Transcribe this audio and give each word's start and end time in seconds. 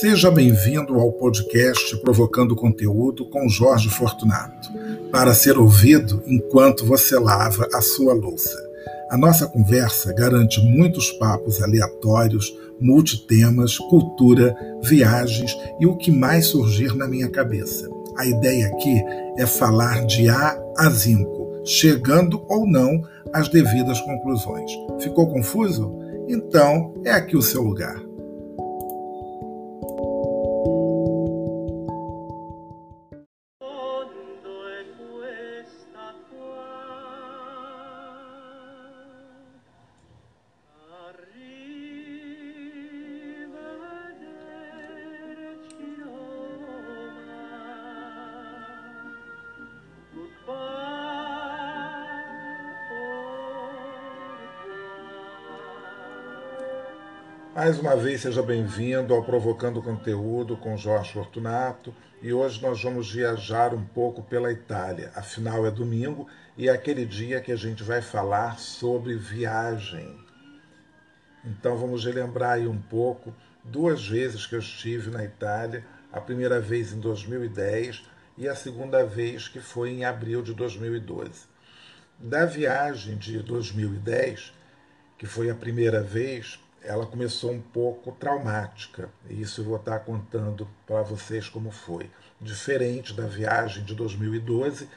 Seja 0.00 0.30
bem-vindo 0.30 0.98
ao 0.98 1.12
podcast 1.12 1.94
Provocando 1.98 2.56
Conteúdo 2.56 3.26
com 3.26 3.46
Jorge 3.50 3.90
Fortunato, 3.90 4.72
para 5.12 5.34
ser 5.34 5.58
ouvido 5.58 6.22
enquanto 6.26 6.86
você 6.86 7.18
lava 7.18 7.68
a 7.74 7.82
sua 7.82 8.14
louça. 8.14 8.56
A 9.10 9.18
nossa 9.18 9.46
conversa 9.46 10.10
garante 10.14 10.58
muitos 10.62 11.10
papos 11.12 11.60
aleatórios, 11.60 12.50
multitemas, 12.80 13.76
cultura, 13.76 14.56
viagens 14.82 15.54
e 15.78 15.86
o 15.86 15.94
que 15.98 16.10
mais 16.10 16.46
surgir 16.46 16.96
na 16.96 17.06
minha 17.06 17.28
cabeça. 17.28 17.86
A 18.16 18.24
ideia 18.24 18.68
aqui 18.68 19.04
é 19.36 19.44
falar 19.44 20.06
de 20.06 20.30
A 20.30 20.58
a 20.78 20.88
Zinco, 20.88 21.60
chegando 21.62 22.42
ou 22.48 22.66
não 22.66 23.02
às 23.34 23.50
devidas 23.50 24.00
conclusões. 24.00 24.72
Ficou 24.98 25.28
confuso? 25.28 25.94
Então 26.26 26.94
é 27.04 27.10
aqui 27.10 27.36
o 27.36 27.42
seu 27.42 27.62
lugar. 27.62 28.09
Mais 57.52 57.80
uma 57.80 57.96
vez, 57.96 58.20
seja 58.20 58.44
bem-vindo 58.44 59.12
ao 59.12 59.24
Provocando 59.24 59.82
Conteúdo 59.82 60.56
com 60.56 60.76
Jorge 60.76 61.12
Fortunato 61.12 61.92
e 62.22 62.32
hoje 62.32 62.62
nós 62.62 62.80
vamos 62.80 63.12
viajar 63.12 63.74
um 63.74 63.84
pouco 63.84 64.22
pela 64.22 64.52
Itália. 64.52 65.10
Afinal, 65.16 65.66
é 65.66 65.70
domingo 65.70 66.28
e 66.56 66.68
é 66.68 66.72
aquele 66.72 67.04
dia 67.04 67.40
que 67.40 67.50
a 67.50 67.56
gente 67.56 67.82
vai 67.82 68.00
falar 68.00 68.60
sobre 68.60 69.16
viagem. 69.16 70.16
Então 71.44 71.76
vamos 71.76 72.04
relembrar 72.04 72.52
aí 72.52 72.68
um 72.68 72.80
pouco 72.80 73.34
duas 73.64 74.06
vezes 74.06 74.46
que 74.46 74.54
eu 74.54 74.60
estive 74.60 75.10
na 75.10 75.24
Itália, 75.24 75.84
a 76.12 76.20
primeira 76.20 76.60
vez 76.60 76.92
em 76.92 77.00
2010 77.00 78.04
e 78.38 78.48
a 78.48 78.54
segunda 78.54 79.04
vez 79.04 79.48
que 79.48 79.58
foi 79.58 79.90
em 79.90 80.04
abril 80.04 80.40
de 80.40 80.54
2012. 80.54 81.46
Da 82.16 82.46
viagem 82.46 83.16
de 83.16 83.40
2010, 83.40 84.52
que 85.18 85.26
foi 85.26 85.50
a 85.50 85.54
primeira 85.54 86.00
vez, 86.00 86.60
ela 86.82 87.06
começou 87.06 87.52
um 87.52 87.60
pouco 87.60 88.12
traumática. 88.12 89.10
E 89.28 89.40
isso 89.40 89.60
eu 89.60 89.66
vou 89.66 89.76
estar 89.76 90.00
contando 90.00 90.68
para 90.86 91.02
vocês 91.02 91.48
como 91.48 91.70
foi. 91.70 92.10
Diferente 92.40 93.12
da 93.12 93.26
viagem 93.26 93.84
de 93.84 93.94
2012, 93.94 94.88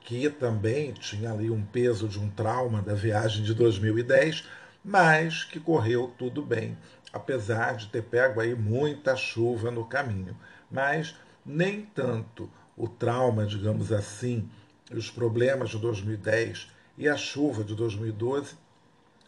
que 0.00 0.28
também 0.30 0.92
tinha 0.92 1.32
ali 1.32 1.50
um 1.50 1.62
peso 1.62 2.08
de 2.08 2.18
um 2.18 2.28
trauma 2.30 2.82
da 2.82 2.94
viagem 2.94 3.44
de 3.44 3.54
2010, 3.54 4.44
mas 4.84 5.44
que 5.44 5.60
correu 5.60 6.12
tudo 6.18 6.42
bem, 6.42 6.76
apesar 7.12 7.76
de 7.76 7.88
ter 7.88 8.02
pego 8.02 8.40
aí 8.40 8.54
muita 8.54 9.16
chuva 9.16 9.70
no 9.70 9.84
caminho. 9.84 10.36
Mas 10.70 11.14
nem 11.44 11.82
tanto 11.82 12.50
o 12.76 12.88
trauma, 12.88 13.46
digamos 13.46 13.92
assim, 13.92 14.48
os 14.90 15.10
problemas 15.10 15.70
de 15.70 15.78
2010 15.78 16.70
e 16.96 17.08
a 17.08 17.16
chuva 17.16 17.62
de 17.62 17.74
2012 17.74 18.56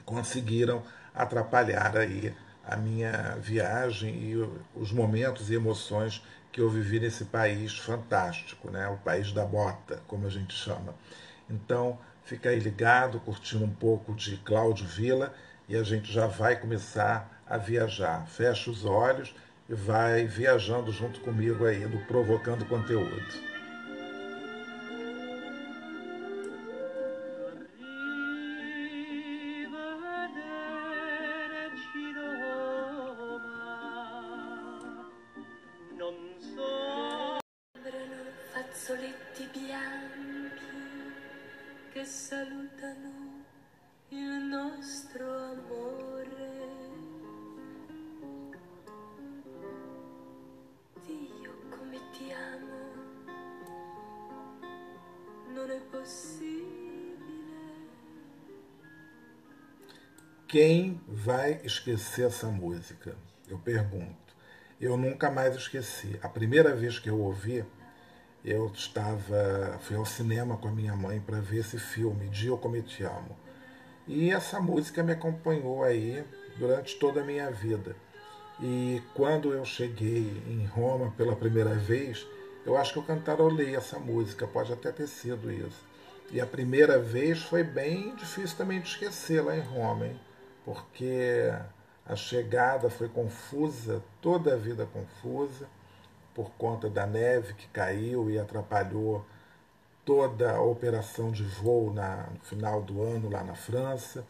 conseguiram 0.05 0.83
atrapalhar 1.14 1.97
aí 1.97 2.34
a 2.64 2.77
minha 2.77 3.36
viagem 3.41 4.14
e 4.14 4.36
os 4.75 4.92
momentos 4.92 5.50
e 5.50 5.55
emoções 5.55 6.22
que 6.52 6.61
eu 6.61 6.69
vivi 6.69 7.01
nesse 7.01 7.27
país 7.27 7.77
fantástico, 7.79 8.70
né? 8.70 8.89
o 8.89 8.96
país 8.98 9.33
da 9.33 9.45
bota, 9.45 10.02
como 10.07 10.27
a 10.27 10.30
gente 10.30 10.55
chama. 10.55 10.95
Então, 11.48 11.98
fica 12.24 12.51
aí 12.51 12.58
ligado, 12.58 13.20
curtindo 13.20 13.64
um 13.64 13.74
pouco 13.74 14.14
de 14.14 14.36
Cláudio 14.39 14.86
Vila 14.86 15.33
e 15.68 15.77
a 15.77 15.83
gente 15.83 16.12
já 16.12 16.27
vai 16.27 16.57
começar 16.57 17.42
a 17.46 17.56
viajar. 17.56 18.27
Fecha 18.27 18.70
os 18.70 18.85
olhos 18.85 19.35
e 19.68 19.74
vai 19.74 20.27
viajando 20.27 20.92
junto 20.92 21.20
comigo 21.20 21.64
aí 21.64 21.86
do 21.86 21.98
Provocando 22.06 22.64
Conteúdo. 22.67 23.49
Quem 60.48 61.01
vai 61.07 61.61
esquecer 61.63 62.27
essa 62.27 62.48
música? 62.48 63.17
Eu 63.48 63.57
pergunto. 63.58 64.35
Eu 64.80 64.97
nunca 64.97 65.30
mais 65.30 65.55
esqueci. 65.55 66.19
A 66.23 66.29
primeira 66.29 66.75
vez 66.75 66.98
que 66.98 67.09
eu 67.09 67.20
ouvi, 67.20 67.64
eu 68.45 68.67
estava, 68.75 69.79
fui 69.83 69.97
ao 69.97 70.05
cinema 70.05 70.57
com 70.57 70.67
a 70.67 70.73
minha 70.73 70.97
mãe 70.97 71.20
para 71.20 71.41
ver 71.41 71.59
esse 71.59 71.79
filme, 71.79 72.29
Dio 72.30 72.59
Come 72.59 72.83
Te 72.83 73.05
Amo. 73.05 73.36
E 74.09 74.33
essa 74.33 74.61
música 74.61 75.05
me 75.05 75.13
acompanhou 75.13 75.85
aí 75.85 76.25
durante 76.59 76.98
toda 76.98 77.20
a 77.20 77.25
minha 77.25 77.48
vida. 77.51 77.95
E 78.61 79.01
quando 79.14 79.53
eu 79.53 79.64
cheguei 79.64 80.42
em 80.48 80.67
Roma 80.67 81.13
pela 81.13 81.36
primeira 81.36 81.75
vez, 81.75 82.27
eu 82.65 82.77
acho 82.77 82.93
que 82.93 82.98
eu 82.98 83.03
cantarolei 83.03 83.75
essa 83.75 83.98
música, 83.98 84.47
pode 84.47 84.73
até 84.73 84.93
ter 84.93 85.07
sido 85.07 85.51
isso. 85.51 85.85
E 86.31 86.41
a 86.41 86.47
primeira 86.47 86.98
vez 86.98 87.43
foi 87.43 87.65
bem 87.65 88.15
difícil 88.15 88.57
também 88.57 88.81
de 88.81 88.89
esquecer 88.89 89.43
lá 89.43 89.57
em 89.57 89.61
Roma, 89.61 90.07
hein? 90.07 90.21
porque 90.65 91.53
a 92.07 92.15
chegada 92.15 92.91
foi 92.91 93.09
confusa, 93.09 94.03
toda 94.21 94.55
a 94.55 94.57
vida 94.57 94.87
confusa, 94.87 95.67
por 96.35 96.51
conta 96.53 96.89
da 96.89 97.07
neve 97.07 97.55
que 97.55 97.67
caiu 97.69 98.31
e 98.31 98.39
atrapalhou 98.39 99.25
toda 100.05 100.53
a 100.53 100.63
operação 100.63 101.31
de 101.31 101.42
voo 101.42 101.92
na, 101.92 102.29
no 102.33 102.41
final 102.41 102.83
do 102.83 103.03
ano 103.03 103.29
lá 103.29 103.42
na 103.42 103.55
França. 103.55 104.25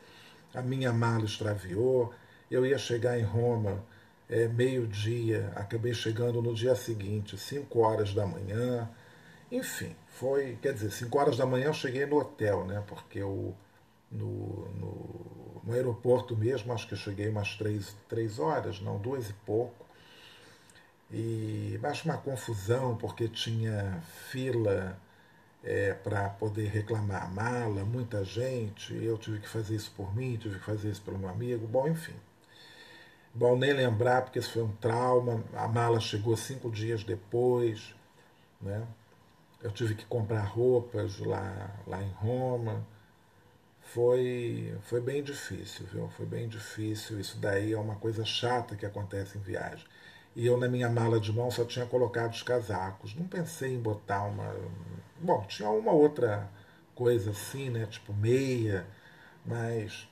A 0.54 0.62
minha 0.62 0.92
mala 0.92 1.24
extraviou. 1.24 2.12
Eu 2.50 2.66
ia 2.66 2.78
chegar 2.78 3.18
em 3.18 3.22
Roma 3.22 3.84
é, 4.30 4.48
meio-dia, 4.48 5.52
acabei 5.56 5.92
chegando 5.92 6.40
no 6.40 6.54
dia 6.54 6.74
seguinte, 6.74 7.36
5 7.36 7.78
horas 7.80 8.14
da 8.14 8.26
manhã. 8.26 8.88
Enfim, 9.50 9.94
foi, 10.08 10.58
quer 10.62 10.72
dizer, 10.74 10.90
5 10.92 11.18
horas 11.18 11.36
da 11.36 11.46
manhã 11.46 11.66
eu 11.66 11.74
cheguei 11.74 12.06
no 12.06 12.18
hotel, 12.18 12.64
né? 12.64 12.82
Porque 12.86 13.18
eu, 13.18 13.54
no, 14.10 14.68
no 14.76 15.30
no 15.64 15.74
aeroporto 15.74 16.36
mesmo, 16.36 16.72
acho 16.72 16.86
que 16.86 16.94
eu 16.94 16.98
cheguei 16.98 17.28
umas 17.28 17.54
três, 17.56 17.96
três 18.08 18.38
horas, 18.38 18.80
não, 18.80 18.98
duas 18.98 19.28
e 19.30 19.32
pouco. 19.32 19.86
E 21.10 21.78
acho 21.82 22.04
uma 22.04 22.18
confusão, 22.18 22.96
porque 22.96 23.28
tinha 23.28 24.00
fila 24.30 24.96
é, 25.62 25.92
para 25.92 26.28
poder 26.30 26.68
reclamar 26.68 27.24
a 27.24 27.28
mala, 27.28 27.84
muita 27.84 28.24
gente, 28.24 28.94
eu 28.94 29.18
tive 29.18 29.40
que 29.40 29.48
fazer 29.48 29.76
isso 29.76 29.92
por 29.96 30.14
mim, 30.14 30.36
tive 30.36 30.58
que 30.58 30.64
fazer 30.64 30.90
isso 30.90 31.02
pelo 31.02 31.18
meu 31.18 31.28
amigo, 31.28 31.66
bom, 31.66 31.88
enfim. 31.88 32.14
Bom, 33.34 33.56
nem 33.56 33.72
lembrar, 33.72 34.22
porque 34.22 34.38
isso 34.38 34.52
foi 34.52 34.62
um 34.62 34.72
trauma, 34.76 35.44
a 35.54 35.68
mala 35.68 36.00
chegou 36.00 36.36
cinco 36.36 36.70
dias 36.70 37.04
depois, 37.04 37.94
né? 38.60 38.86
Eu 39.62 39.70
tive 39.70 39.94
que 39.94 40.04
comprar 40.06 40.42
roupas 40.44 41.18
lá, 41.20 41.70
lá 41.86 42.02
em 42.02 42.10
Roma 42.12 42.84
foi, 43.92 44.76
foi 44.82 45.00
bem 45.00 45.22
difícil, 45.22 45.86
viu? 45.86 46.08
Foi 46.10 46.26
bem 46.26 46.48
difícil. 46.48 47.18
Isso 47.20 47.38
daí 47.38 47.72
é 47.72 47.78
uma 47.78 47.96
coisa 47.96 48.24
chata 48.24 48.76
que 48.76 48.86
acontece 48.86 49.36
em 49.38 49.40
viagem. 49.40 49.84
E 50.36 50.46
eu, 50.46 50.56
na 50.56 50.68
minha 50.68 50.88
mala 50.88 51.18
de 51.20 51.32
mão, 51.32 51.50
só 51.50 51.64
tinha 51.64 51.86
colocado 51.86 52.32
os 52.32 52.42
casacos. 52.42 53.14
Não 53.16 53.26
pensei 53.26 53.74
em 53.74 53.80
botar 53.80 54.22
uma. 54.24 54.54
Bom, 55.20 55.44
tinha 55.48 55.68
uma 55.70 55.92
outra 55.92 56.48
coisa 56.94 57.30
assim, 57.32 57.68
né? 57.70 57.86
Tipo 57.86 58.12
meia, 58.14 58.86
mas 59.44 60.08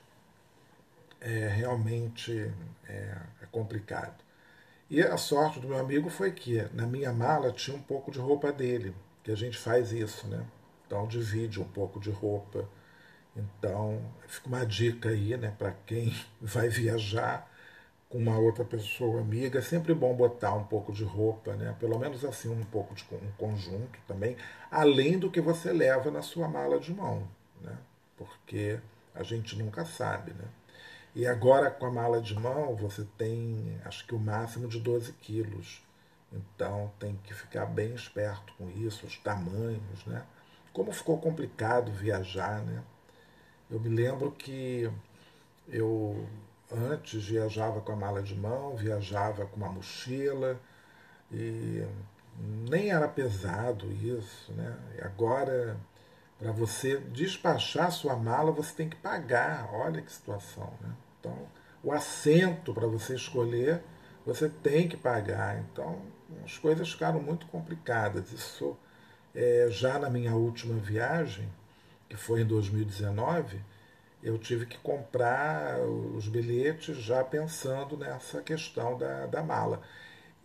é, 1.21 1.47
realmente 1.47 2.51
é, 2.89 3.17
é 3.43 3.45
complicado. 3.51 4.23
E 4.89 5.01
a 5.01 5.17
sorte 5.17 5.59
do 5.59 5.67
meu 5.67 5.77
amigo 5.77 6.09
foi 6.09 6.31
que 6.31 6.61
na 6.73 6.85
minha 6.87 7.13
mala 7.13 7.51
tinha 7.51 7.77
um 7.77 7.81
pouco 7.81 8.11
de 8.11 8.19
roupa 8.19 8.51
dele, 8.51 8.95
que 9.23 9.31
a 9.31 9.35
gente 9.35 9.57
faz 9.57 9.91
isso, 9.91 10.27
né? 10.27 10.45
Então 10.87 11.07
divide 11.07 11.61
um 11.61 11.67
pouco 11.67 11.99
de 11.99 12.09
roupa 12.09 12.67
então, 13.35 14.01
fica 14.27 14.47
uma 14.47 14.65
dica 14.65 15.09
aí, 15.09 15.35
né, 15.37 15.53
para 15.57 15.71
quem 15.85 16.13
vai 16.41 16.69
viajar, 16.69 17.49
com 18.09 18.17
uma 18.17 18.37
outra 18.37 18.65
pessoa 18.65 19.21
amiga. 19.21 19.59
É 19.59 19.61
sempre 19.61 19.93
bom 19.93 20.13
botar 20.15 20.53
um 20.55 20.63
pouco 20.63 20.91
de 20.91 21.03
roupa, 21.03 21.55
né? 21.55 21.75
Pelo 21.79 21.99
menos 21.99 22.25
assim 22.25 22.49
um 22.49 22.63
pouco 22.65 22.95
de 22.95 23.05
um 23.13 23.31
conjunto 23.37 23.99
também, 24.07 24.35
além 24.71 25.19
do 25.19 25.29
que 25.29 25.39
você 25.39 25.71
leva 25.71 26.09
na 26.09 26.21
sua 26.21 26.47
mala 26.47 26.79
de 26.79 26.93
mão, 26.93 27.27
né? 27.61 27.77
Porque 28.17 28.79
a 29.13 29.23
gente 29.23 29.55
nunca 29.57 29.85
sabe, 29.85 30.31
né? 30.33 30.45
E 31.15 31.25
agora 31.25 31.71
com 31.71 31.85
a 31.85 31.91
mala 31.91 32.21
de 32.21 32.35
mão 32.35 32.75
você 32.75 33.05
tem, 33.17 33.79
acho 33.85 34.05
que 34.05 34.13
o 34.13 34.19
máximo 34.19 34.67
de 34.67 34.79
12 34.79 35.13
quilos. 35.13 35.81
Então 36.31 36.91
tem 36.99 37.15
que 37.23 37.33
ficar 37.33 37.65
bem 37.65 37.93
esperto 37.93 38.53
com 38.57 38.69
isso, 38.69 39.05
os 39.07 39.17
tamanhos, 39.17 40.05
né? 40.05 40.23
Como 40.71 40.91
ficou 40.91 41.17
complicado 41.19 41.91
viajar, 41.91 42.61
né? 42.61 42.83
Eu 43.69 43.79
me 43.79 43.89
lembro 43.89 44.31
que 44.31 44.91
eu 45.67 46.27
antes 46.71 47.25
viajava 47.25 47.81
com 47.81 47.91
a 47.91 47.95
mala 47.95 48.21
de 48.21 48.35
mão, 48.35 48.75
viajava 48.75 49.45
com 49.45 49.57
uma 49.57 49.69
mochila 49.69 50.59
e 51.31 51.83
nem 52.69 52.91
era 52.91 53.07
pesado 53.07 53.91
isso, 53.91 54.51
né? 54.53 54.77
Agora 55.01 55.77
para 56.39 56.51
você 56.53 56.97
despachar 56.97 57.91
sua 57.91 58.15
mala, 58.15 58.51
você 58.51 58.73
tem 58.73 58.89
que 58.89 58.95
pagar. 58.95 59.69
Olha 59.73 60.01
que 60.01 60.11
situação, 60.11 60.73
né? 60.81 60.95
Então, 61.19 61.37
o 61.83 61.91
assento 61.91 62.73
para 62.73 62.87
você 62.87 63.15
escolher, 63.15 63.83
você 64.25 64.47
tem 64.47 64.87
que 64.87 64.95
pagar. 64.95 65.59
Então, 65.59 66.01
as 66.45 66.57
coisas 66.57 66.91
ficaram 66.91 67.21
muito 67.21 67.45
complicadas. 67.47 68.31
Isso 68.31 68.77
é, 69.35 69.67
já 69.69 69.99
na 69.99 70.09
minha 70.09 70.33
última 70.33 70.75
viagem, 70.79 71.49
que 72.07 72.15
foi 72.15 72.41
em 72.41 72.45
2019, 72.45 73.61
eu 74.23 74.37
tive 74.37 74.65
que 74.65 74.77
comprar 74.79 75.79
os 75.79 76.27
bilhetes 76.27 76.97
já 76.97 77.23
pensando 77.23 77.97
nessa 77.97 78.41
questão 78.41 78.97
da, 78.97 79.25
da 79.25 79.43
mala. 79.43 79.81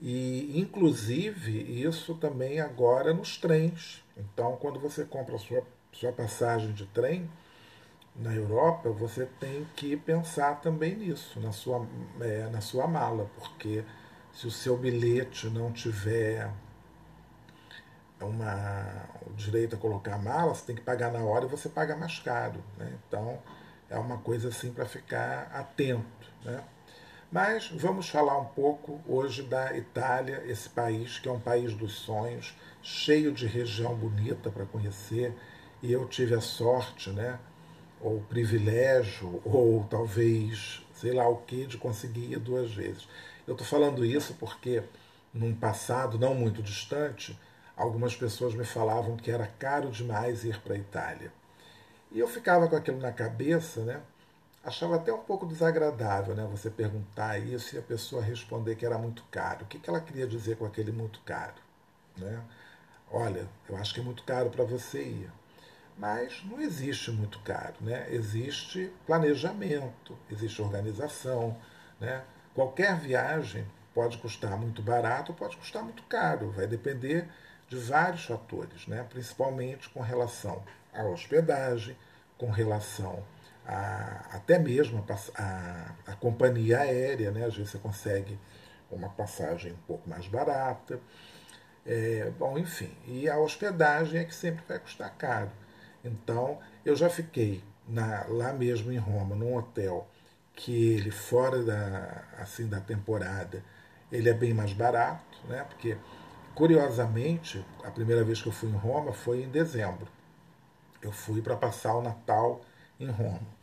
E, 0.01 0.59
inclusive, 0.59 1.83
isso 1.83 2.15
também 2.17 2.61
agora 2.61 3.15
nos 3.15 3.37
trens. 3.37 4.05
Então, 4.17 4.57
quando 4.57 4.79
você 4.79 5.05
compra 5.05 5.37
a 5.37 5.39
sua, 5.39 5.65
sua 5.95 6.13
passagem 6.13 6.73
de 6.73 6.87
trem 6.87 7.31
na 8.15 8.33
Europa, 8.33 8.91
você 8.91 9.27
tem 9.41 9.67
que 9.75 9.97
pensar 9.97 10.61
também 10.61 10.95
nisso, 10.95 11.41
na 11.41 11.51
sua, 11.51 11.87
é, 12.21 12.49
na 12.51 12.61
sua 12.61 12.87
mala, 12.87 13.29
porque 13.37 13.85
se 14.33 14.47
o 14.47 14.51
seu 14.51 14.77
bilhete 14.77 15.49
não 15.49 15.73
tiver 15.73 16.51
uma, 18.21 19.09
o 19.27 19.33
direito 19.35 19.75
a 19.75 19.79
colocar 19.79 20.15
a 20.15 20.19
mala, 20.19 20.55
você 20.55 20.67
tem 20.67 20.77
que 20.77 20.83
pagar 20.83 21.13
na 21.13 21.21
hora 21.21 21.45
e 21.45 21.49
você 21.49 21.69
paga 21.69 21.97
mais 21.97 22.19
caro. 22.21 22.63
Né? 22.79 22.93
Então, 23.07 23.39
é 23.91 23.99
uma 23.99 24.19
coisa 24.19 24.49
assim 24.49 24.73
para 24.73 24.87
ficar 24.87 25.51
atento. 25.53 26.31
Né? 26.45 26.63
Mas 27.31 27.69
vamos 27.71 28.09
falar 28.09 28.39
um 28.39 28.45
pouco 28.45 29.01
hoje 29.09 29.43
da 29.43 29.77
Itália, 29.77 30.45
esse 30.47 30.69
país 30.69 31.19
que 31.19 31.29
é 31.29 31.33
um 31.33 31.41
país 31.41 31.75
dos 31.75 31.95
sonhos, 31.95 32.57
cheio 32.81 33.33
de 33.33 33.47
região 33.47 33.95
bonita 33.95 34.51
para 34.51 34.65
conhecer, 34.67 35.35
e 35.85 35.93
eu 35.93 36.09
tive 36.09 36.35
a 36.35 36.41
sorte, 36.41 37.11
né, 37.11 37.39
ou 38.01 38.19
privilégio, 38.23 39.43
ou 39.45 39.85
talvez 39.85 40.83
sei 40.95 41.13
lá 41.13 41.29
o 41.29 41.37
que, 41.37 41.67
de 41.67 41.77
conseguir 41.77 42.33
ir 42.33 42.39
duas 42.39 42.73
vezes. 42.73 43.07
Eu 43.47 43.53
estou 43.53 43.67
falando 43.67 44.03
isso 44.03 44.35
porque, 44.41 44.83
num 45.33 45.55
passado 45.55 46.19
não 46.19 46.35
muito 46.35 46.63
distante, 46.63 47.39
algumas 47.77 48.17
pessoas 48.17 48.55
me 48.55 48.65
falavam 48.65 49.15
que 49.15 49.31
era 49.31 49.47
caro 49.47 49.91
demais 49.91 50.43
ir 50.45 50.59
para 50.61 50.73
a 50.73 50.79
Itália. 50.79 51.31
E 52.11 52.19
eu 52.19 52.27
ficava 52.27 52.67
com 52.67 52.77
aquilo 52.77 52.99
na 52.99 53.13
cabeça, 53.13 53.83
né? 53.83 54.01
Achava 54.65 54.97
até 54.97 55.13
um 55.13 55.19
pouco 55.19 55.45
desagradável, 55.45 56.35
né? 56.35 56.49
Você 56.51 56.71
perguntar 56.71 57.39
isso 57.39 57.77
e 57.77 57.79
a 57.79 57.83
pessoa 57.83 58.23
responder 58.23 58.77
que 58.77 58.87
era 58.87 58.97
muito 58.97 59.23
caro. 59.31 59.65
O 59.65 59.67
que, 59.67 59.79
que 59.79 59.91
ela 59.91 60.01
queria 60.01 60.27
dizer 60.27 60.57
com 60.57 60.65
aquele 60.65 60.93
muito 60.93 61.21
caro, 61.21 61.61
né? 62.17 62.43
Olha, 63.11 63.47
eu 63.69 63.77
acho 63.77 63.93
que 63.93 64.01
é 64.01 64.03
muito 64.03 64.23
caro 64.23 64.49
para 64.49 64.65
você 64.65 65.03
ir. 65.03 65.44
Mas 65.97 66.43
não 66.45 66.61
existe 66.61 67.11
muito 67.11 67.39
caro, 67.41 67.77
né? 67.81 68.07
Existe 68.11 68.93
planejamento, 69.07 70.19
existe 70.31 70.61
organização, 70.61 71.57
né? 72.01 72.25
Qualquer 72.55 72.99
viagem 72.99 73.67
pode 73.95 74.19
custar 74.19 74.59
muito 74.59 74.83
barato 74.83 75.33
pode 75.33 75.57
custar 75.57 75.83
muito 75.83 76.03
caro, 76.05 76.51
vai 76.51 76.67
depender 76.67 77.29
de 77.69 77.77
vários 77.77 78.25
fatores, 78.27 78.87
né? 78.87 79.07
principalmente 79.09 79.89
com 79.89 80.01
relação 80.01 80.63
à 80.93 81.05
hospedagem, 81.05 81.97
com 82.37 82.51
relação 82.51 83.25
a, 83.65 84.27
até 84.33 84.59
mesmo 84.59 85.05
a, 85.09 85.43
a, 85.43 86.13
a, 86.13 86.17
companhia 86.17 86.81
aérea, 86.81 87.31
né? 87.31 87.47
às 87.47 87.57
vezes 87.57 87.73
você 87.73 87.79
consegue 87.79 88.39
uma 88.91 89.09
passagem 89.09 89.73
um 89.73 89.87
pouco 89.87 90.09
mais 90.09 90.27
barata. 90.29 91.01
É, 91.87 92.31
bom, 92.39 92.59
enfim, 92.59 92.95
e 93.07 93.29
a 93.29 93.39
hospedagem 93.39 94.21
é 94.21 94.25
que 94.25 94.35
sempre 94.35 94.65
vai 94.67 94.79
custar 94.79 95.11
caro. 95.17 95.51
Então, 96.05 96.59
eu 96.85 96.95
já 96.95 97.09
fiquei 97.09 97.63
na, 97.89 98.25
lá 98.29 98.53
mesmo 98.53 98.93
em 98.93 98.99
Roma, 98.99 99.35
num 99.35 99.57
hotel 99.57 100.07
que 100.55 100.93
ele 100.93 101.11
fora 101.11 101.63
da 101.65 102.23
assim 102.39 102.69
da 102.69 102.81
temporada 102.81 103.63
ele 104.13 104.29
é 104.29 104.35
bem 104.35 104.55
mais 104.55 104.73
barato, 104.73 105.39
né? 105.49 105.65
Porque 105.69 105.97
curiosamente 106.55 107.65
a 107.83 107.91
primeira 107.91 108.23
vez 108.23 108.41
que 108.41 108.49
eu 108.49 108.53
fui 108.53 108.69
em 108.69 108.77
Roma 108.77 109.13
foi 109.13 109.43
em 109.43 109.49
dezembro. 109.49 110.07
Eu 111.03 111.11
fui 111.11 111.43
para 111.43 111.57
passar 111.57 111.95
o 111.97 112.03
Natal 112.03 112.61
em 112.99 113.11
Roma. 113.11 113.55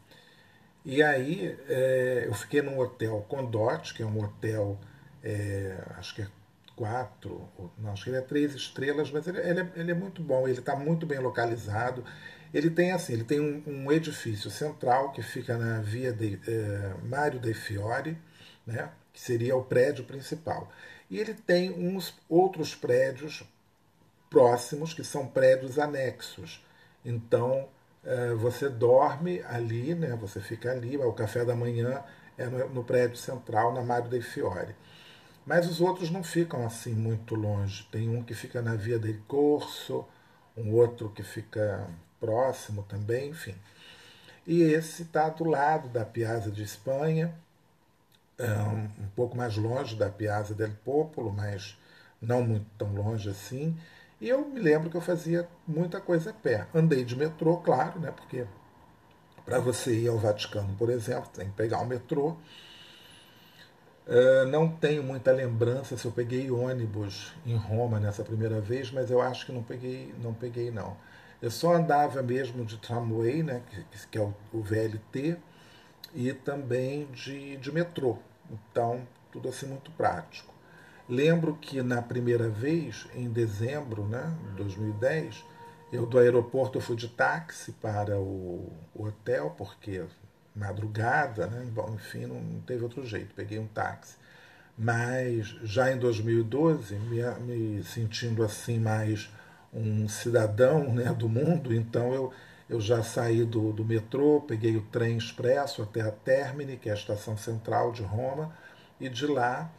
E 0.84 1.02
aí 1.02 1.58
é, 1.70 2.26
eu 2.28 2.34
fiquei 2.34 2.62
num 2.62 2.80
hotel 2.80 3.26
Condote, 3.30 3.94
que 3.94 4.04
é 4.04 4.06
um 4.06 4.24
hotel, 4.24 4.78
é, 5.24 5.78
acho 5.98 6.16
que 6.16 6.24
é 6.24 6.28
quatro, 6.81 7.48
não, 7.78 7.92
acho 7.92 8.06
que 8.06 8.10
ele 8.10 8.18
é 8.18 8.22
três 8.22 8.56
estrelas, 8.56 9.12
mas 9.12 9.28
ele, 9.28 9.38
ele, 9.38 9.60
é, 9.60 9.72
ele 9.75 9.92
é 9.92 9.94
muito 9.94 10.24
bom, 10.24 10.48
ele 10.48 10.57
está 10.57 10.75
muito 10.75 11.06
bem 11.06 11.19
localizado. 11.19 12.04
Ele 12.51 12.72
tem 12.72 12.92
assim, 12.92 13.13
ele 13.13 13.24
tem 13.24 13.39
um, 13.39 13.62
um 13.68 13.92
edifício 13.92 14.50
central 14.50 15.12
que 15.12 15.22
fica 15.22 15.56
na 15.60 15.80
via 15.80 16.12
de 16.12 16.39
eh, 16.48 16.95
Mário 17.04 17.39
dei 17.39 17.54
Fiore, 17.54 18.18
né, 18.66 18.89
que 19.13 19.22
seria 19.22 19.56
o 19.56 19.63
prédio 19.63 20.06
principal. 20.06 20.72
E 21.07 21.19
ele 21.19 21.36
tem 21.36 21.69
uns 21.69 22.16
outros 22.28 22.74
prédios 22.74 23.44
próximos 24.28 24.92
que 24.92 25.04
são 25.04 25.28
prédios 25.28 25.78
anexos. 25.78 26.66
Então 27.06 27.69
eh, 28.04 28.33
você 28.33 28.69
dorme 28.69 29.44
ali, 29.44 29.94
né, 29.94 30.18
você 30.19 30.39
fica 30.42 30.72
ali, 30.72 30.98
o 30.98 31.13
café 31.13 31.45
da 31.45 31.56
manhã 31.56 32.04
é 32.40 32.47
no, 32.47 32.69
no 32.69 32.83
prédio 32.83 33.18
central, 33.18 33.71
na 33.71 33.83
Mário 33.83 34.09
dei 34.09 34.21
Fiore. 34.21 34.76
Mas 35.45 35.68
os 35.68 35.81
outros 35.81 36.10
não 36.10 36.24
ficam 36.24 36.66
assim 36.66 36.94
muito 36.94 37.36
longe. 37.36 37.88
Tem 37.92 38.10
um 38.10 38.24
que 38.24 38.33
fica 38.33 38.62
na 38.62 38.76
Via 38.76 39.00
del 39.00 39.19
Corso, 39.28 40.06
um 40.56 40.71
outro 40.74 41.10
que 41.10 41.24
fica 41.24 41.88
próximo 42.19 42.83
também, 42.83 43.30
enfim. 43.30 43.56
E 44.45 44.62
esse 44.62 45.04
está 45.04 45.30
do 45.30 45.44
lado 45.44 45.90
da 45.90 46.06
Piazza 46.06 46.52
de 46.52 46.64
Espanha, 46.64 47.33
um, 48.40 49.07
pouco 49.16 49.38
mais 49.38 49.56
longe 49.56 49.95
da 49.95 50.10
Piazza 50.10 50.54
del 50.54 50.71
Popolo, 50.83 51.31
mas 51.31 51.78
não 52.21 52.44
muito 52.44 52.66
tão 52.78 52.94
longe 52.94 53.30
assim. 53.30 53.78
E 54.19 54.30
eu 54.30 54.48
me 54.48 54.60
lembro 54.60 54.90
que 54.90 54.98
eu 54.98 55.02
fazia 55.02 55.48
muita 55.68 56.00
coisa 56.00 56.31
a 56.31 56.33
pé. 56.33 56.68
Andei 56.74 57.04
de 57.04 57.16
metrô, 57.16 57.57
claro, 57.57 58.00
né? 58.00 58.12
Porque 58.12 58.45
para 59.45 59.60
você 59.60 59.94
ir 59.95 60.07
ao 60.07 60.18
Vaticano, 60.18 60.76
por 60.76 60.90
exemplo, 60.90 61.30
tem 61.33 61.48
que 61.48 61.54
pegar 61.54 61.80
o 61.80 61.86
metrô. 61.86 62.38
Uh, 64.08 64.48
não 64.48 64.68
tenho 64.68 65.04
muita 65.04 65.31
lembrança 65.31 65.96
se 65.96 66.06
eu 66.06 66.12
peguei 66.12 66.50
ônibus 66.50 67.34
em 67.46 67.56
Roma 67.56 68.00
nessa 68.00 68.24
primeira 68.24 68.60
vez, 68.60 68.92
mas 68.92 69.12
eu 69.12 69.22
acho 69.22 69.46
que 69.46 69.52
não 69.52 69.62
peguei, 69.62 70.14
não 70.22 70.34
peguei 70.34 70.72
não. 70.72 70.98
Eu 71.42 71.52
só 71.52 71.74
andava 71.74 72.22
mesmo 72.22 72.66
de 72.66 72.78
tramway, 72.78 73.44
né, 73.44 73.62
que, 73.70 74.08
que 74.08 74.18
é 74.18 74.22
o, 74.22 74.34
o, 74.52 74.62
VLT, 74.62 75.38
e 76.14 76.34
também 76.34 77.06
de, 77.12 77.58
de 77.58 77.72
metrô. 77.72 78.18
Então, 78.50 79.08
tudo 79.31 79.50
assim 79.50 79.68
muito 79.68 79.92
prático. 79.92 80.54
Lembro 81.08 81.56
que 81.56 81.81
na 81.81 82.02
primeira 82.02 82.50
vez, 82.50 83.08
em 83.16 83.30
dezembro 83.30 84.04
né, 84.06 84.36
de 84.50 84.56
2010, 84.58 85.44
eu 85.92 86.06
do 86.06 86.18
aeroporto 86.18 86.78
eu 86.78 86.81
fui 86.81 86.96
de 86.96 87.08
táxi 87.08 87.72
para 87.74 88.20
o, 88.20 88.72
o 88.96 89.06
hotel, 89.06 89.54
porque 89.58 90.04
madrugada, 90.56 91.48
né, 91.48 91.66
bom, 91.72 91.94
enfim, 91.96 92.26
não, 92.26 92.62
teve 92.62 92.84
outro 92.84 93.06
jeito, 93.06 93.34
peguei 93.36 93.60
um 93.60 93.68
táxi. 93.68 94.16
Mas 94.78 95.48
já 95.64 95.92
em 95.92 95.98
2012, 95.98 96.96
me, 96.96 97.22
me 97.42 97.84
sentindo 97.84 98.44
assim 98.44 98.80
mais 98.80 99.30
um 99.74 100.08
cidadão 100.08 100.94
né, 100.94 101.14
do 101.14 101.30
mundo, 101.30 101.74
então 101.74 102.14
eu, 102.14 102.34
eu 102.70 102.81
já 102.81 103.04
saí 103.04 103.46
do, 103.46 103.72
do 103.72 103.86
metrô, 103.86 104.42
peguei 104.42 104.76
o 104.76 104.81
trem 104.81 105.18
expresso 105.18 105.81
até 105.81 106.02
a 106.02 106.12
Termini, 106.12 106.78
que 106.78 106.90
é 106.90 106.92
a 106.92 106.96
estação 106.96 107.38
central 107.38 107.92
de 107.92 108.02
Roma, 108.02 108.54
e 109.00 109.08
de 109.08 109.26
lá 109.28 109.72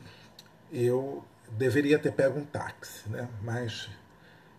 eu 0.72 1.24
deveria 1.50 1.98
ter 1.98 2.12
pego 2.12 2.38
um 2.38 2.44
táxi, 2.44 3.08
né? 3.08 3.28
mas 3.42 3.90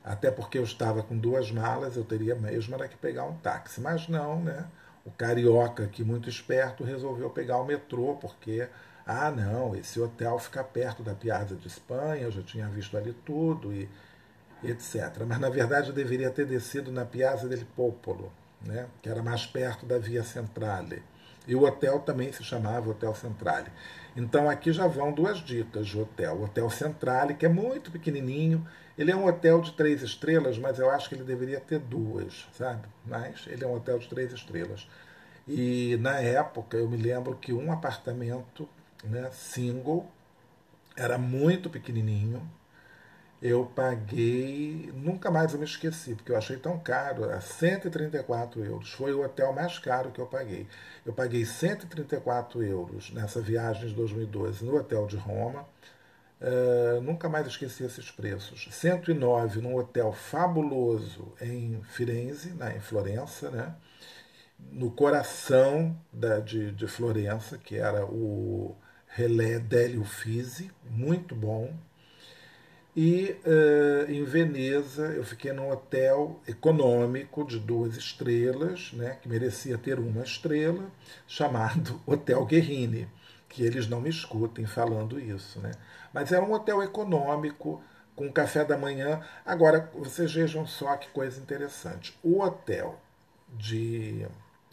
até 0.03 0.29
porque 0.29 0.57
eu 0.57 0.63
estava 0.63 1.01
com 1.01 1.17
duas 1.17 1.51
malas, 1.51 1.95
eu 1.95 2.03
teria 2.03 2.35
mesmo 2.35 2.75
era 2.75 2.87
que 2.87 2.97
pegar 2.97 3.25
um 3.25 3.35
táxi, 3.37 3.79
mas 3.79 4.07
não, 4.07 4.41
né? 4.41 4.67
O 5.05 5.11
carioca, 5.11 5.87
que 5.87 6.03
muito 6.03 6.29
esperto, 6.29 6.83
resolveu 6.83 7.29
pegar 7.29 7.57
o 7.57 7.65
metrô, 7.65 8.15
porque, 8.15 8.67
ah, 9.05 9.31
não, 9.31 9.75
esse 9.75 9.99
hotel 9.99 10.39
fica 10.39 10.63
perto 10.63 11.03
da 11.03 11.13
Piazza 11.13 11.55
de 11.55 11.67
Espanha, 11.67 12.23
eu 12.23 12.31
já 12.31 12.41
tinha 12.41 12.67
visto 12.67 12.95
ali 12.97 13.13
tudo, 13.25 13.73
e 13.73 13.89
etc. 14.63 15.23
Mas, 15.27 15.39
na 15.39 15.49
verdade, 15.49 15.89
eu 15.89 15.93
deveria 15.93 16.29
ter 16.29 16.45
descido 16.45 16.91
na 16.91 17.03
Piazza 17.05 17.47
del 17.47 17.65
Popolo, 17.75 18.31
né, 18.61 18.87
que 19.01 19.09
era 19.09 19.21
mais 19.21 19.45
perto 19.45 19.85
da 19.85 19.97
Via 19.97 20.23
Centrale. 20.23 21.03
E 21.45 21.55
o 21.55 21.63
hotel 21.63 21.99
também 21.99 22.31
se 22.31 22.43
chamava 22.43 22.89
Hotel 22.89 23.13
Centrale. 23.13 23.69
Então 24.15 24.49
aqui 24.49 24.71
já 24.71 24.87
vão 24.87 25.11
duas 25.11 25.39
dicas 25.39 25.87
de 25.87 25.99
hotel. 25.99 26.35
O 26.35 26.43
Hotel 26.43 26.69
Centrale, 26.69 27.33
que 27.33 27.45
é 27.45 27.49
muito 27.49 27.91
pequenininho, 27.91 28.65
ele 28.97 29.11
é 29.11 29.15
um 29.15 29.25
hotel 29.25 29.59
de 29.61 29.73
três 29.73 30.01
estrelas, 30.01 30.57
mas 30.57 30.77
eu 30.77 30.89
acho 30.89 31.09
que 31.09 31.15
ele 31.15 31.23
deveria 31.23 31.59
ter 31.59 31.79
duas, 31.79 32.47
sabe? 32.53 32.87
Mas 33.05 33.45
ele 33.47 33.63
é 33.63 33.67
um 33.67 33.75
hotel 33.75 33.97
de 33.97 34.07
três 34.07 34.31
estrelas. 34.31 34.87
E 35.47 35.97
na 35.99 36.19
época 36.19 36.77
eu 36.77 36.87
me 36.87 36.97
lembro 36.97 37.35
que 37.35 37.51
um 37.51 37.71
apartamento 37.71 38.69
né, 39.03 39.29
single 39.31 40.07
era 40.95 41.17
muito 41.17 41.69
pequenininho, 41.69 42.41
eu 43.43 43.65
paguei, 43.65 44.89
nunca 44.95 45.29
mais 45.29 45.51
eu 45.51 45.59
me 45.59 45.65
esqueci, 45.65 46.15
porque 46.15 46.31
eu 46.31 46.37
achei 46.37 46.55
tão 46.55 46.79
caro, 46.79 47.29
a 47.29 47.41
134 47.41 48.63
euros. 48.63 48.93
Foi 48.93 49.13
o 49.13 49.21
hotel 49.21 49.51
mais 49.51 49.77
caro 49.77 50.11
que 50.11 50.21
eu 50.21 50.25
paguei. 50.25 50.65
Eu 51.05 51.11
paguei 51.11 51.43
134 51.45 52.63
euros 52.63 53.11
nessa 53.11 53.41
viagem 53.41 53.89
de 53.89 53.95
2012 53.95 54.63
no 54.63 54.77
hotel 54.77 55.05
de 55.07 55.17
Roma. 55.17 55.67
Uh, 56.39 57.01
nunca 57.01 57.27
mais 57.27 57.45
esqueci 57.45 57.83
esses 57.83 58.09
preços. 58.09 58.69
109 58.71 59.59
num 59.59 59.75
hotel 59.75 60.13
fabuloso 60.13 61.33
em 61.41 61.81
Firenze, 61.83 62.51
né, 62.51 62.77
em 62.77 62.79
Florença, 62.79 63.49
né, 63.49 63.75
no 64.71 64.89
coração 64.89 65.99
da, 66.13 66.39
de, 66.39 66.71
de 66.71 66.87
Florença, 66.87 67.57
que 67.57 67.75
era 67.75 68.05
o 68.05 68.73
Relé 69.05 69.59
Delio 69.59 70.05
Fisi, 70.05 70.71
muito 70.89 71.35
bom, 71.35 71.73
e 72.95 73.35
uh, 73.45 74.11
em 74.11 74.23
Veneza 74.23 75.07
eu 75.07 75.23
fiquei 75.23 75.51
num 75.51 75.71
hotel 75.71 76.39
econômico 76.47 77.43
de 77.43 77.59
duas 77.59 77.97
estrelas, 77.97 78.91
né, 78.93 79.17
que 79.21 79.27
merecia 79.27 79.77
ter 79.77 79.99
uma 79.99 80.21
estrela, 80.21 80.91
chamado 81.25 81.99
Hotel 82.05 82.45
Guerrini, 82.45 83.07
que 83.49 83.63
eles 83.63 83.87
não 83.87 83.99
me 83.99 84.09
escutem 84.09 84.65
falando 84.65 85.19
isso. 85.19 85.59
Né? 85.59 85.71
Mas 86.13 86.31
era 86.31 86.45
um 86.45 86.53
hotel 86.53 86.83
econômico, 86.83 87.81
com 88.15 88.31
café 88.31 88.63
da 88.63 88.77
manhã. 88.77 89.21
Agora, 89.43 89.89
vocês 89.95 90.31
vejam 90.31 90.67
só 90.67 90.95
que 90.97 91.09
coisa 91.09 91.41
interessante. 91.41 92.15
O 92.21 92.41
hotel 92.41 92.99
de, 93.49 94.27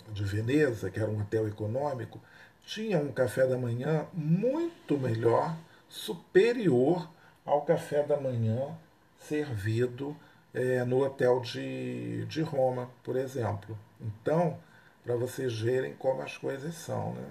de 0.09 0.25
Veneza, 0.25 0.91
que 0.91 1.01
era 1.01 1.11
um 1.11 1.23
hotel 1.23 1.49
econômico, 1.49 2.21
tinha 2.67 2.99
um 2.99 3.11
café 3.11 3.47
da 3.47 3.57
manhã 3.57 4.07
muito 4.13 4.99
melhor, 4.99 5.57
superior 5.89 7.09
ao 7.51 7.63
café 7.63 8.05
da 8.05 8.17
manhã 8.17 8.79
servido 9.19 10.17
é, 10.55 10.85
no 10.85 11.05
hotel 11.05 11.41
de, 11.41 12.25
de 12.27 12.43
Roma, 12.43 12.89
por 13.03 13.17
exemplo. 13.17 13.77
Então, 14.01 14.57
para 15.05 15.17
vocês 15.17 15.59
verem 15.61 15.95
como 15.95 16.23
as 16.23 16.39
coisas 16.39 16.75
são. 16.77 17.13
Né? 17.15 17.29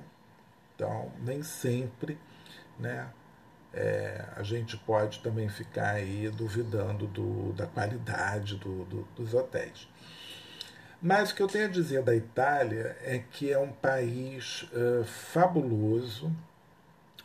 Então, 0.76 1.10
nem 1.22 1.42
sempre 1.42 2.20
né, 2.78 3.10
é, 3.74 4.26
a 4.36 4.44
gente 4.44 4.76
pode 4.78 5.20
também 5.20 5.48
ficar 5.48 5.92
aí 5.92 6.30
duvidando 6.30 7.08
do, 7.08 7.54
da 7.54 7.66
qualidade 7.66 8.58
do, 8.58 8.84
do, 8.86 9.04
dos 9.16 9.34
hotéis. 9.34 9.88
Mas 11.02 11.32
o 11.32 11.36
que 11.36 11.42
eu 11.42 11.48
tenho 11.48 11.66
a 11.66 11.70
dizer 11.70 12.04
da 12.04 12.14
Itália 12.14 12.98
é 13.02 13.20
que 13.20 13.50
é 13.54 13.58
um 13.58 13.72
país 13.72 14.64
uh, 14.64 15.06
fabuloso, 15.06 16.30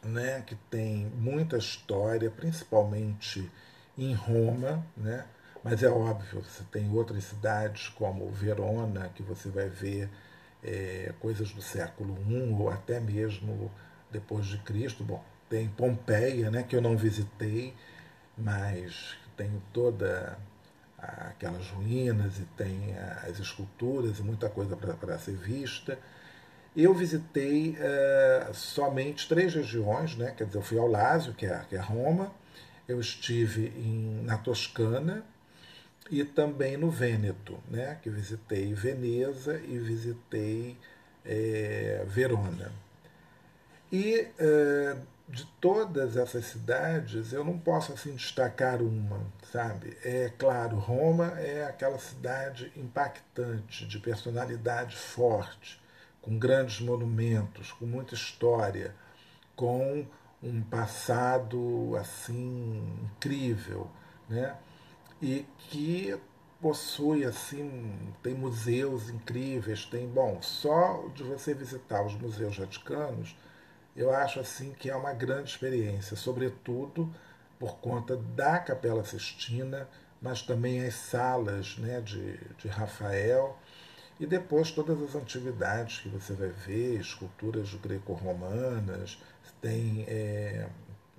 né, 0.05 0.43
que 0.47 0.55
tem 0.71 1.07
muita 1.17 1.57
história, 1.57 2.31
principalmente 2.31 3.51
em 3.97 4.15
Roma, 4.15 4.85
né, 4.97 5.25
mas 5.63 5.83
é 5.83 5.89
óbvio, 5.89 6.43
você 6.43 6.63
tem 6.71 6.91
outras 6.91 7.25
cidades 7.25 7.89
como 7.89 8.31
Verona, 8.31 9.09
que 9.15 9.23
você 9.23 9.49
vai 9.49 9.69
ver 9.69 10.11
é, 10.63 11.13
coisas 11.21 11.53
do 11.53 11.63
século 11.63 12.17
I 12.29 12.55
ou 12.59 12.71
até 12.71 13.01
mesmo 13.01 13.71
depois 14.11 14.47
de 14.47 14.59
Cristo. 14.59 15.03
Bom, 15.03 15.25
tem 15.49 15.69
Pompeia, 15.69 16.51
né, 16.51 16.63
que 16.63 16.77
eu 16.77 16.83
não 16.83 16.97
visitei, 16.97 17.75
mas 18.37 19.17
tem 19.37 19.63
toda 19.73 20.39
aquelas 20.99 21.69
ruínas 21.69 22.39
e 22.39 22.45
tem 22.57 22.97
as 23.27 23.39
esculturas 23.39 24.19
e 24.19 24.23
muita 24.23 24.49
coisa 24.49 24.77
para 24.77 25.19
ser 25.19 25.37
vista. 25.37 25.99
Eu 26.77 26.93
visitei 26.93 27.77
uh, 27.79 28.53
somente 28.53 29.29
três 29.29 29.55
regiões, 29.55 30.17
né? 30.17 30.35
quer 30.37 30.45
dizer, 30.45 30.59
eu 30.59 30.63
fui 30.63 30.77
ao 30.77 30.89
Lásio, 30.89 31.33
que 31.33 31.47
é, 31.47 31.65
que 31.69 31.77
é 31.77 31.79
Roma, 31.79 32.33
eu 32.89 33.01
estive 33.01 33.69
em, 33.77 34.25
na 34.25 34.37
Toscana 34.37 35.25
e 36.11 36.25
também 36.25 36.77
no 36.77 36.91
Vêneto, 36.91 37.59
né? 37.71 37.97
que 38.03 38.11
visitei 38.11 38.75
Veneza 38.75 39.61
e 39.69 39.79
visitei 39.79 40.77
é, 41.25 42.05
Verona. 42.09 42.73
E 43.93 44.27
uh, 44.41 45.01
de 45.29 45.47
todas 45.61 46.17
essas 46.17 46.45
cidades, 46.47 47.33
eu 47.33 47.45
não 47.45 47.57
posso 47.57 47.93
assim 47.93 48.17
destacar 48.17 48.83
uma, 48.83 49.21
sabe? 49.53 49.97
É 50.05 50.29
claro, 50.37 50.77
Roma 50.77 51.39
é 51.39 51.65
aquela 51.65 52.01
cidade 52.01 52.73
impactante, 52.77 53.87
de 53.87 54.01
personalidade 54.01 54.97
forte 54.97 55.84
com 56.25 56.39
grandes 56.39 56.81
monumentos, 56.81 57.71
com 57.73 57.85
muita 57.85 58.15
história, 58.15 58.95
com 59.55 60.07
um 60.43 60.63
passado 60.63 61.95
assim 62.01 62.83
incrível, 63.03 63.91
né? 64.29 64.57
E 65.21 65.47
que 65.59 66.19
possui 66.61 67.25
assim, 67.25 67.95
tem 68.23 68.35
museus 68.35 69.11
incríveis, 69.11 69.85
tem, 69.85 70.09
bom, 70.09 70.41
só 70.41 71.07
de 71.15 71.23
você 71.23 71.53
visitar 71.53 72.03
os 72.03 72.15
museus 72.15 72.57
vaticanos, 72.57 73.37
eu 73.95 74.11
acho 74.11 74.41
assim 74.41 74.73
que 74.73 74.89
é 74.89 74.97
uma 74.97 75.13
grande 75.13 75.51
experiência, 75.51 76.17
sobretudo 76.17 77.15
por 77.59 77.77
conta 77.77 78.17
da 78.17 78.59
Capela 78.59 79.05
Sistina, 79.05 79.87
mas 80.23 80.41
também 80.41 80.85
as 80.87 80.95
salas 80.95 81.77
né, 81.77 82.01
de, 82.01 82.39
de 82.57 82.67
Rafael 82.67 83.59
e 84.25 84.27
depois 84.27 84.71
todas 84.71 85.03
as 85.03 85.15
antiguidades 85.15 86.01
que 86.01 86.09
você 86.09 86.33
vai 86.33 86.49
ver, 86.49 86.99
esculturas 86.99 87.75
greco-romanas, 87.75 89.19
tem 89.61 90.07
é, 90.09 90.67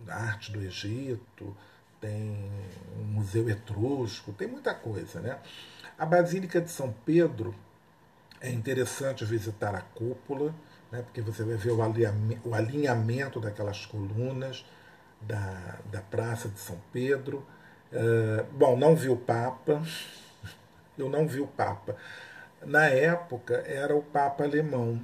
arte 0.07 0.51
do 0.51 0.59
Egito, 0.59 1.55
tem 2.01 2.51
um 2.99 3.03
museu 3.03 3.47
etrusco, 3.47 4.33
tem 4.33 4.47
muita 4.47 4.73
coisa. 4.73 5.19
Né? 5.19 5.37
A 5.99 6.05
Basílica 6.05 6.59
de 6.59 6.71
São 6.71 6.91
Pedro 7.05 7.53
é 8.41 8.49
interessante 8.49 9.23
visitar 9.23 9.75
a 9.75 9.81
cúpula, 9.81 10.53
né, 10.91 11.03
porque 11.03 11.21
você 11.21 11.43
vai 11.43 11.57
ver 11.57 11.73
o 12.43 12.53
alinhamento 12.55 13.39
daquelas 13.39 13.85
colunas 13.85 14.65
da, 15.21 15.77
da 15.91 16.01
Praça 16.01 16.49
de 16.49 16.59
São 16.59 16.81
Pedro. 16.91 17.45
Uh, 17.91 18.43
bom, 18.51 18.75
não 18.75 18.95
vi 18.95 19.09
o 19.09 19.15
Papa, 19.15 19.81
eu 20.97 21.07
não 21.07 21.27
vi 21.27 21.39
o 21.39 21.47
Papa, 21.47 21.95
na 22.65 22.85
época 22.85 23.63
era 23.65 23.95
o 23.95 24.01
Papa 24.01 24.43
alemão, 24.43 24.99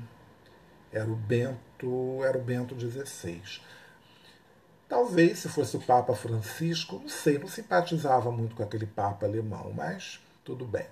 era 0.91 1.10
o 1.10 1.15
Bento, 1.15 2.24
era 2.24 2.38
o 2.38 2.41
Bento 2.41 2.77
XVI. 2.80 3.62
Talvez 4.89 5.39
se 5.39 5.50
fosse 5.50 5.77
o 5.77 5.82
Papa 5.82 6.13
Francisco, 6.13 7.00
não 7.00 7.08
sei, 7.08 7.38
não 7.38 7.48
simpatizava 7.48 8.32
muito 8.32 8.56
com 8.56 8.63
aquele 8.63 8.86
Papa 8.86 9.25
alemão, 9.25 9.72
mas 9.74 10.20
tudo 10.44 10.65
bem. 10.65 10.88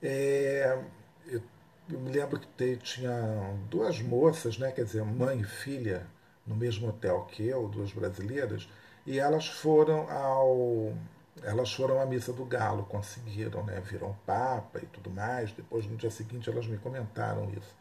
É, 0.00 0.78
eu, 1.26 1.42
eu, 1.90 2.00
me 2.00 2.10
lembro 2.10 2.38
que 2.38 2.76
tinha 2.76 3.56
duas 3.68 4.00
moças, 4.00 4.58
né, 4.58 4.70
quer 4.70 4.84
dizer, 4.84 5.04
mãe 5.04 5.40
e 5.40 5.44
filha, 5.44 6.06
no 6.46 6.54
mesmo 6.54 6.88
hotel 6.88 7.26
que 7.30 7.46
eu, 7.46 7.66
duas 7.68 7.92
brasileiras, 7.92 8.68
e 9.06 9.18
elas 9.18 9.48
foram 9.48 10.08
ao 10.10 10.92
elas 11.42 11.72
foram 11.72 12.00
à 12.00 12.06
missa 12.06 12.32
do 12.32 12.44
Galo, 12.44 12.84
conseguiram, 12.84 13.64
né? 13.64 13.80
Viram 13.80 14.16
Papa 14.26 14.80
e 14.82 14.86
tudo 14.86 15.10
mais. 15.10 15.52
Depois, 15.52 15.86
no 15.86 15.96
dia 15.96 16.10
seguinte, 16.10 16.50
elas 16.50 16.66
me 16.66 16.76
comentaram 16.78 17.50
isso. 17.50 17.74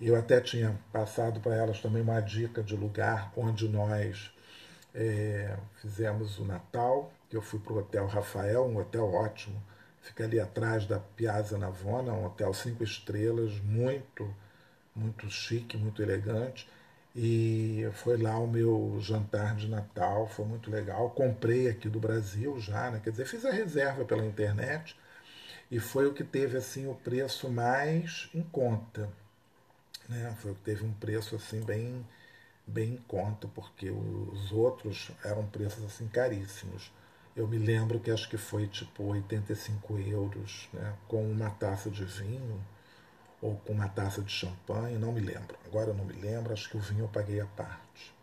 Eu 0.00 0.16
até 0.16 0.40
tinha 0.40 0.78
passado 0.92 1.40
para 1.40 1.54
elas 1.54 1.80
também 1.80 2.02
uma 2.02 2.20
dica 2.20 2.62
de 2.62 2.76
lugar 2.76 3.32
onde 3.36 3.68
nós 3.68 4.32
é, 4.94 5.56
fizemos 5.80 6.38
o 6.38 6.44
Natal, 6.44 7.12
eu 7.30 7.42
fui 7.42 7.58
para 7.58 7.72
o 7.72 7.78
Hotel 7.78 8.06
Rafael, 8.06 8.64
um 8.64 8.76
hotel 8.78 9.12
ótimo, 9.12 9.60
fica 10.00 10.24
ali 10.24 10.38
atrás 10.38 10.86
da 10.86 11.00
Piazza 11.00 11.58
Navona, 11.58 12.12
um 12.12 12.26
hotel 12.26 12.52
cinco 12.54 12.84
estrelas, 12.84 13.58
muito, 13.60 14.32
muito 14.94 15.28
chique, 15.30 15.76
muito 15.76 16.02
elegante. 16.02 16.68
E 17.14 17.88
foi 17.94 18.16
lá 18.16 18.38
o 18.38 18.46
meu 18.46 18.98
jantar 19.00 19.54
de 19.56 19.68
Natal, 19.68 20.26
foi 20.28 20.44
muito 20.44 20.70
legal. 20.70 21.10
Comprei 21.10 21.68
aqui 21.68 21.88
do 21.88 22.00
Brasil 22.00 22.58
já, 22.60 22.90
né? 22.90 23.00
quer 23.02 23.10
dizer, 23.10 23.26
fiz 23.26 23.44
a 23.44 23.52
reserva 23.52 24.04
pela 24.04 24.24
internet 24.26 24.96
e 25.70 25.78
foi 25.80 26.06
o 26.06 26.14
que 26.14 26.24
teve 26.24 26.56
assim 26.56 26.86
o 26.88 26.94
preço 26.94 27.48
mais 27.50 28.28
em 28.34 28.42
conta, 28.42 29.10
Né? 30.08 30.34
Foi 30.40 30.52
o 30.52 30.54
que 30.54 30.62
teve 30.62 30.84
um 30.84 30.92
preço 30.94 31.36
assim 31.36 31.60
bem, 31.64 32.06
bem 32.66 32.94
em 32.94 32.98
conta, 33.08 33.48
porque 33.48 33.90
os 33.90 34.52
outros 34.52 35.10
eram 35.24 35.46
preços 35.46 35.84
assim 35.84 36.08
caríssimos. 36.08 36.92
Eu 37.36 37.48
me 37.48 37.58
lembro 37.58 38.00
que 38.00 38.10
acho 38.10 38.28
que 38.28 38.36
foi 38.36 38.68
tipo 38.68 39.04
85 39.04 39.98
euros, 39.98 40.68
né? 40.72 40.94
com 41.08 41.30
uma 41.30 41.50
taça 41.50 41.90
de 41.90 42.04
vinho 42.04 42.60
ou 43.44 43.56
com 43.56 43.74
uma 43.74 43.88
taça 43.90 44.22
de 44.22 44.32
champanhe, 44.32 44.96
não 44.96 45.12
me 45.12 45.20
lembro. 45.20 45.54
Agora 45.66 45.90
eu 45.90 45.94
não 45.94 46.06
me 46.06 46.14
lembro, 46.14 46.54
acho 46.54 46.66
que 46.70 46.78
o 46.78 46.80
vinho 46.80 47.04
eu 47.04 47.08
paguei 47.08 47.40
a 47.42 47.46
parte. 47.46 48.14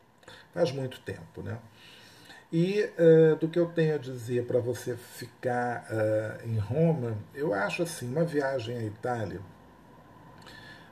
Faz 0.51 0.72
muito 0.72 1.00
tempo, 1.01 1.44
né? 1.44 1.60
E 2.51 2.82
uh, 2.82 3.36
do 3.36 3.48
que 3.48 3.60
eu 3.60 3.68
tenho 3.68 3.94
a 3.94 3.98
dizer 4.00 4.48
para 4.48 4.60
você 4.60 4.98
ficar 4.98 5.86
uh, 5.92 6.48
em 6.50 6.58
Roma, 6.58 7.16
eu 7.36 7.54
acho 7.54 7.84
assim, 7.84 8.12
uma 8.12 8.25
viagem 8.25 8.75
à 8.75 8.84
Itália, 8.84 9.40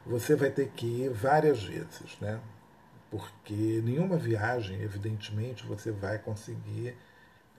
você 0.06 0.36
vai 0.36 0.52
ter 0.52 0.70
que 0.70 0.86
ir 0.86 1.10
várias 1.10 1.64
vezes, 1.64 2.16
né? 2.22 2.40
Porque 3.10 3.82
nenhuma 3.84 4.16
viagem, 4.16 4.80
evidentemente, 4.80 5.66
você 5.66 5.90
vai 5.90 6.20
conseguir 6.20 6.96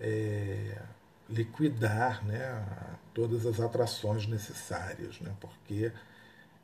é, 0.00 0.81
liquidar 1.29 2.25
né, 2.25 2.65
todas 3.12 3.45
as 3.45 3.59
atrações 3.59 4.29
necessárias, 4.29 5.21
né? 5.21 5.35
Porque 5.41 5.93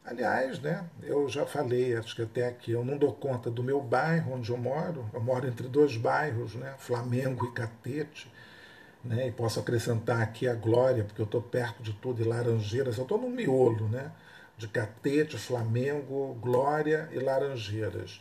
Aliás, 0.06 0.60
né, 0.60 0.88
eu 1.02 1.28
já 1.28 1.44
falei, 1.44 1.96
acho 1.96 2.14
que 2.14 2.22
até 2.22 2.46
aqui, 2.46 2.70
eu 2.70 2.84
não 2.84 2.96
dou 2.96 3.12
conta 3.12 3.50
do 3.50 3.60
meu 3.60 3.80
bairro 3.80 4.34
onde 4.34 4.50
eu 4.50 4.56
moro. 4.56 5.10
Eu 5.12 5.20
moro 5.20 5.48
entre 5.48 5.66
dois 5.66 5.96
bairros, 5.96 6.54
né, 6.54 6.76
Flamengo 6.78 7.44
e 7.44 7.50
Catete. 7.50 8.30
Né, 9.04 9.26
e 9.26 9.32
posso 9.32 9.58
acrescentar 9.58 10.20
aqui 10.20 10.46
a 10.46 10.54
Glória, 10.54 11.02
porque 11.02 11.20
eu 11.20 11.26
estou 11.26 11.42
perto 11.42 11.82
de 11.82 11.92
tudo, 11.92 12.22
e 12.22 12.24
Laranjeiras. 12.24 12.96
Eu 12.96 13.02
estou 13.02 13.20
no 13.20 13.28
miolo 13.28 13.88
né, 13.88 14.12
de 14.56 14.68
Catete, 14.68 15.36
Flamengo, 15.38 16.36
Glória 16.40 17.08
e 17.12 17.18
Laranjeiras. 17.18 18.20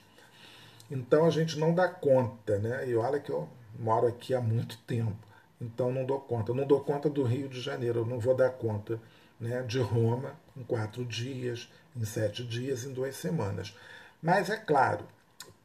Então 0.89 1.25
a 1.25 1.29
gente 1.29 1.57
não 1.59 1.73
dá 1.73 1.87
conta, 1.87 2.57
né? 2.57 2.87
E 2.87 2.95
olha 2.95 3.19
que 3.19 3.31
eu 3.31 3.47
moro 3.77 4.07
aqui 4.07 4.33
há 4.33 4.41
muito 4.41 4.77
tempo, 4.85 5.17
então 5.59 5.91
não 5.91 6.05
dou 6.05 6.19
conta. 6.19 6.51
Eu 6.51 6.55
não 6.55 6.65
dou 6.65 6.81
conta 6.81 7.09
do 7.09 7.23
Rio 7.23 7.49
de 7.49 7.59
Janeiro, 7.59 7.99
eu 7.99 8.05
não 8.05 8.19
vou 8.19 8.35
dar 8.35 8.51
conta 8.51 8.99
né, 9.39 9.63
de 9.63 9.79
Roma 9.79 10.35
em 10.55 10.63
quatro 10.63 11.05
dias, 11.05 11.69
em 11.95 12.05
sete 12.05 12.43
dias, 12.43 12.83
em 12.83 12.93
duas 12.93 13.15
semanas. 13.15 13.75
Mas 14.21 14.49
é 14.49 14.57
claro, 14.57 15.05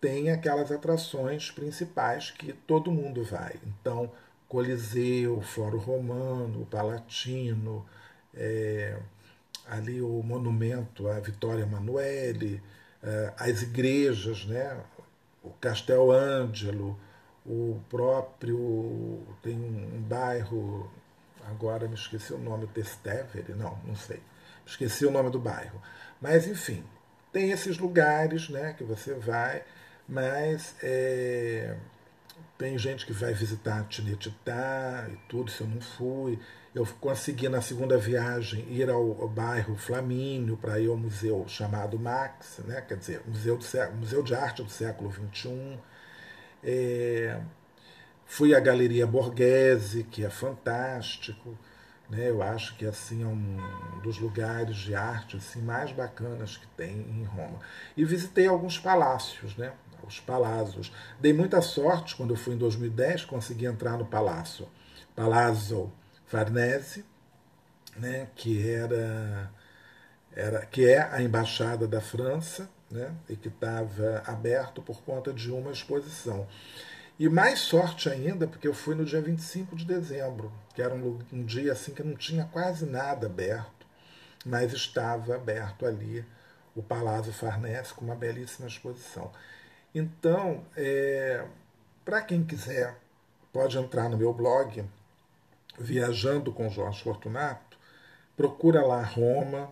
tem 0.01 0.31
aquelas 0.31 0.71
atrações 0.73 1.51
principais 1.51 2.31
que 2.31 2.53
todo 2.53 2.93
mundo 2.93 3.25
vai. 3.25 3.57
Então, 3.65 4.11
Coliseu, 4.49 5.41
Fórum 5.41 5.79
Romano, 5.79 6.67
Palatino, 6.67 7.87
é, 8.35 8.99
ali 9.67 10.03
o 10.03 10.23
monumento 10.23 11.09
à 11.09 11.21
Vitória 11.21 11.63
Emanuele, 11.63 12.63
é, 13.03 13.33
as 13.39 13.63
igrejas, 13.63 14.45
né, 14.47 14.79
o 15.43 15.51
Castel 15.61 16.11
Ângelo, 16.11 16.99
o 17.47 17.81
próprio 17.89 19.23
tem 19.43 19.57
um, 19.57 20.03
bairro 20.03 20.91
Agora 21.51 21.89
me 21.89 21.95
esqueci 21.95 22.33
o 22.33 22.39
nome, 22.39 22.67
Testevere? 22.69 23.55
Não, 23.55 23.79
não 23.85 23.97
sei. 23.97 24.21
Esqueci 24.67 25.07
o 25.07 25.11
nome 25.11 25.31
do 25.31 25.39
bairro. 25.39 25.81
Mas, 26.21 26.47
enfim, 26.47 26.85
tem 27.33 27.51
esses 27.51 27.79
lugares 27.79 28.49
né, 28.49 28.75
que 28.77 28.85
você 28.85 29.15
vai, 29.15 29.63
mas 30.09 30.75
é, 30.83 31.77
tem 32.59 32.77
gente 32.79 33.07
que 33.07 33.13
vai 33.13 33.33
visitar 33.33 33.87
Tinetitá 33.89 35.09
e 35.13 35.17
tudo, 35.29 35.51
se 35.51 35.61
eu 35.61 35.67
não 35.67 35.81
fui. 35.81 36.39
Eu 36.75 36.87
consegui, 37.01 37.49
na 37.49 37.61
segunda 37.61 37.99
viagem, 37.99 38.65
ir 38.71 38.89
ao, 38.89 39.23
ao 39.23 39.29
bairro 39.29 39.77
Flamínio 39.77 40.57
para 40.57 40.79
ir 40.79 40.89
ao 40.89 40.97
museu 40.97 41.45
chamado 41.49 41.99
Max, 41.99 42.61
né, 42.65 42.81
quer 42.81 42.97
dizer, 42.97 43.23
museu, 43.27 43.57
do, 43.57 43.67
museu 43.97 44.23
de 44.23 44.35
Arte 44.35 44.63
do 44.63 44.71
século 44.71 45.13
XXI. 45.13 45.79
É, 46.63 47.41
Fui 48.31 48.55
à 48.55 48.61
Galeria 48.61 49.09
Borghese, 49.09 50.05
que 50.05 50.25
é 50.25 50.31
fantástico. 50.31 51.59
Né? 52.11 52.29
Eu 52.29 52.43
acho 52.43 52.77
que 52.77 52.85
assim 52.85 53.23
é 53.23 53.27
um 53.27 54.01
dos 54.03 54.19
lugares 54.19 54.77
de 54.77 54.95
arte 54.95 55.37
assim, 55.37 55.63
mais 55.63 55.93
bacanas 55.93 56.57
que 56.57 56.67
tem 56.69 56.91
em 56.91 57.25
Roma. 57.25 57.61
E 57.97 58.05
visitei 58.05 58.47
alguns 58.47 58.79
palácios, 58.79 59.57
né? 59.57 59.73
os 60.07 60.19
palácios. 60.19 60.93
Dei 61.21 61.33
muita 61.33 61.61
sorte 61.63 62.17
quando 62.17 62.31
eu 62.31 62.37
fui 62.37 62.55
em 62.55 62.59
2010, 62.59 63.25
consegui 63.25 63.67
entrar 63.67 63.97
no 63.97 64.05
palácio. 64.05 64.69
Palazzo 65.15 65.93
Farnese, 66.27 67.05
né? 67.97 68.29
que 68.35 68.69
era, 68.69 69.51
era 70.35 70.67
que 70.67 70.87
é 70.87 71.01
a 71.01 71.23
embaixada 71.23 71.87
da 71.87 72.01
França, 72.01 72.69
né? 72.91 73.15
e 73.29 73.37
que 73.37 73.49
estava 73.49 74.23
aberto 74.27 74.83
por 74.83 75.03
conta 75.03 75.33
de 75.33 75.51
uma 75.51 75.71
exposição. 75.71 76.47
E 77.21 77.29
mais 77.29 77.59
sorte 77.59 78.09
ainda, 78.09 78.47
porque 78.47 78.67
eu 78.67 78.73
fui 78.73 78.95
no 78.95 79.05
dia 79.05 79.21
25 79.21 79.77
de 79.77 79.85
dezembro, 79.85 80.51
que 80.75 80.81
era 80.81 80.95
um, 80.95 81.19
um 81.31 81.45
dia 81.45 81.73
assim 81.73 81.93
que 81.93 82.03
não 82.03 82.17
tinha 82.17 82.47
quase 82.47 82.87
nada 82.87 83.27
aberto, 83.27 83.87
mas 84.43 84.73
estava 84.73 85.35
aberto 85.35 85.85
ali 85.85 86.25
o 86.75 86.83
Palácio 86.83 87.31
Farnese 87.31 87.93
com 87.93 88.07
uma 88.07 88.15
belíssima 88.15 88.67
exposição. 88.67 89.31
Então, 89.95 90.65
é, 90.75 91.45
para 92.07 92.23
quem 92.23 92.43
quiser, 92.43 92.97
pode 93.53 93.77
entrar 93.77 94.09
no 94.09 94.17
meu 94.17 94.33
blog, 94.33 94.83
Viajando 95.79 96.51
com 96.53 96.71
Jorge 96.71 97.03
Fortunato, 97.03 97.77
procura 98.35 98.81
lá 98.81 99.03
Roma, 99.03 99.71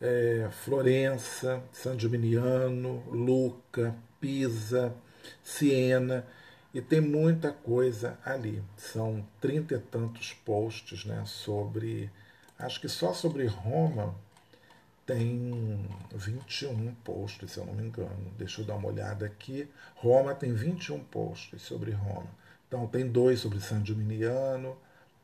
é, 0.00 0.48
Florença, 0.64 1.62
San 1.70 1.96
Gimignano, 1.96 3.04
Luca, 3.12 3.94
Pisa, 4.20 4.92
Siena 5.40 6.26
e 6.72 6.80
tem 6.80 7.00
muita 7.00 7.52
coisa 7.52 8.18
ali. 8.24 8.62
São 8.76 9.26
trinta 9.40 9.74
e 9.74 9.78
tantos 9.78 10.32
posts 10.32 11.04
né, 11.04 11.22
sobre. 11.26 12.10
Acho 12.58 12.80
que 12.80 12.88
só 12.88 13.12
sobre 13.12 13.46
Roma 13.46 14.14
tem 15.06 15.88
21 16.12 16.94
posts, 16.96 17.52
se 17.52 17.58
eu 17.58 17.66
não 17.66 17.74
me 17.74 17.84
engano. 17.84 18.32
Deixa 18.38 18.60
eu 18.60 18.64
dar 18.66 18.76
uma 18.76 18.88
olhada 18.88 19.26
aqui. 19.26 19.68
Roma 19.96 20.34
tem 20.34 20.52
21 20.52 21.00
posts 21.04 21.62
sobre 21.62 21.90
Roma. 21.90 22.28
Então 22.68 22.86
tem 22.86 23.08
dois 23.08 23.40
sobre 23.40 23.60
San 23.60 23.84
Gimignano, 23.84 24.76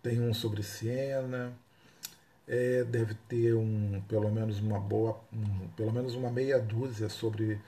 tem 0.02 0.20
um 0.20 0.34
sobre 0.34 0.64
Siena, 0.64 1.52
é, 2.48 2.82
deve 2.82 3.14
ter 3.28 3.54
um, 3.54 4.02
pelo 4.08 4.30
menos 4.30 4.58
uma 4.60 4.80
boa, 4.80 5.20
um, 5.32 5.68
pelo 5.76 5.92
menos 5.92 6.14
uma 6.14 6.30
meia 6.30 6.58
dúzia 6.58 7.08
sobre 7.08 7.60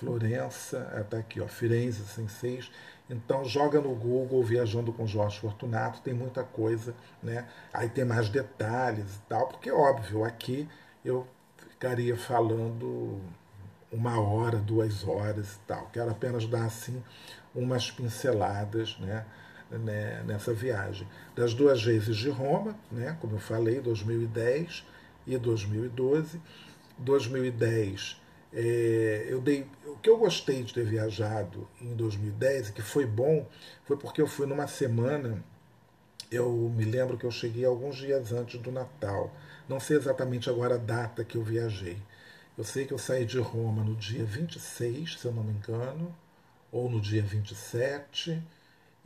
Florença, 0.00 0.90
até 0.98 1.18
aqui, 1.18 1.42
ó, 1.42 1.46
Firenze, 1.46 2.02
sem 2.06 2.26
seis. 2.26 2.70
Então 3.08 3.44
joga 3.44 3.80
no 3.82 3.94
Google 3.94 4.42
Viajando 4.42 4.92
com 4.94 5.06
Jorge 5.06 5.38
Fortunato, 5.38 6.00
tem 6.00 6.14
muita 6.14 6.42
coisa, 6.42 6.94
né? 7.22 7.46
Aí 7.70 7.88
tem 7.88 8.04
mais 8.04 8.30
detalhes 8.30 9.16
e 9.16 9.20
tal, 9.28 9.48
porque 9.48 9.70
óbvio, 9.70 10.24
aqui 10.24 10.66
eu 11.04 11.26
ficaria 11.68 12.16
falando 12.16 13.20
uma 13.92 14.18
hora, 14.18 14.56
duas 14.56 15.06
horas 15.06 15.56
e 15.56 15.58
tal. 15.66 15.90
Quero 15.92 16.10
apenas 16.10 16.46
dar 16.46 16.64
assim 16.64 17.02
umas 17.54 17.90
pinceladas, 17.90 18.96
né? 19.00 19.26
né 19.70 20.22
nessa 20.24 20.54
viagem. 20.54 21.06
Das 21.34 21.52
duas 21.52 21.82
vezes 21.82 22.16
de 22.16 22.30
Roma, 22.30 22.74
né? 22.90 23.18
Como 23.20 23.34
eu 23.34 23.40
falei, 23.40 23.80
2010 23.80 24.82
e 25.26 25.36
2012. 25.36 26.40
2010 26.96 28.19
é, 28.52 29.26
eu 29.28 29.40
dei, 29.40 29.66
o 29.86 29.96
que 29.96 30.10
eu 30.10 30.18
gostei 30.18 30.62
de 30.62 30.74
ter 30.74 30.84
viajado 30.84 31.68
em 31.80 31.94
2010 31.94 32.70
e 32.70 32.72
que 32.72 32.82
foi 32.82 33.06
bom 33.06 33.46
foi 33.84 33.96
porque 33.96 34.20
eu 34.20 34.26
fui 34.26 34.46
numa 34.46 34.66
semana. 34.66 35.42
Eu 36.30 36.52
me 36.52 36.84
lembro 36.84 37.18
que 37.18 37.24
eu 37.24 37.30
cheguei 37.30 37.64
alguns 37.64 37.96
dias 37.96 38.32
antes 38.32 38.60
do 38.60 38.70
Natal. 38.72 39.32
Não 39.68 39.80
sei 39.80 39.96
exatamente 39.96 40.48
agora 40.50 40.76
a 40.76 40.78
data 40.78 41.24
que 41.24 41.36
eu 41.36 41.42
viajei. 41.44 41.98
Eu 42.56 42.64
sei 42.64 42.84
que 42.86 42.92
eu 42.92 42.98
saí 42.98 43.24
de 43.24 43.38
Roma 43.38 43.82
no 43.84 43.96
dia 43.96 44.24
26, 44.24 45.18
se 45.20 45.24
eu 45.26 45.32
não 45.32 45.42
me 45.42 45.52
engano, 45.52 46.14
ou 46.70 46.90
no 46.90 47.00
dia 47.00 47.22
27, 47.22 48.42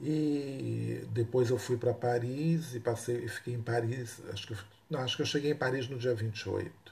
e 0.01 1.07
depois 1.13 1.51
eu 1.51 1.59
fui 1.59 1.77
para 1.77 1.95
Paris 1.95 2.75
e 2.75 2.81
passei 2.81 3.25
e 3.25 3.29
fiquei 3.29 3.55
em 3.55 3.63
Paris, 3.63 4.21
acho 4.33 4.49
que 4.49 4.57
não, 4.91 5.01
acho 5.01 5.17
que 5.17 5.23
eu 5.23 5.27
cheguei 5.27 5.53
em 5.53 5.57
Paris 5.57 5.89
no 5.89 5.99
dia 5.99 6.15
28. 6.15 6.84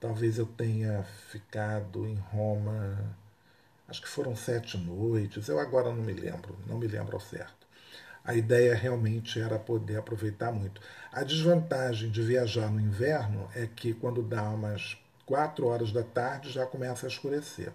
Talvez 0.00 0.38
eu 0.38 0.46
tenha 0.46 1.02
ficado 1.30 2.06
em 2.06 2.14
Roma, 2.14 3.16
acho 3.88 4.00
que 4.00 4.08
foram 4.08 4.36
sete 4.36 4.78
noites, 4.78 5.48
eu 5.48 5.58
agora 5.58 5.92
não 5.92 6.02
me 6.02 6.12
lembro, 6.12 6.56
não 6.66 6.78
me 6.78 6.86
lembro 6.86 7.16
ao 7.16 7.20
certo. 7.20 7.66
A 8.24 8.34
ideia 8.34 8.74
realmente 8.74 9.40
era 9.40 9.58
poder 9.58 9.96
aproveitar 9.96 10.52
muito. 10.52 10.80
A 11.10 11.24
desvantagem 11.24 12.10
de 12.10 12.22
viajar 12.22 12.70
no 12.70 12.80
inverno 12.80 13.48
é 13.54 13.66
que 13.66 13.94
quando 13.94 14.22
dá 14.22 14.42
umas 14.50 14.96
quatro 15.24 15.66
horas 15.66 15.90
da 15.92 16.02
tarde 16.02 16.50
já 16.50 16.66
começa 16.66 17.06
a 17.06 17.08
escurecer. 17.08 17.72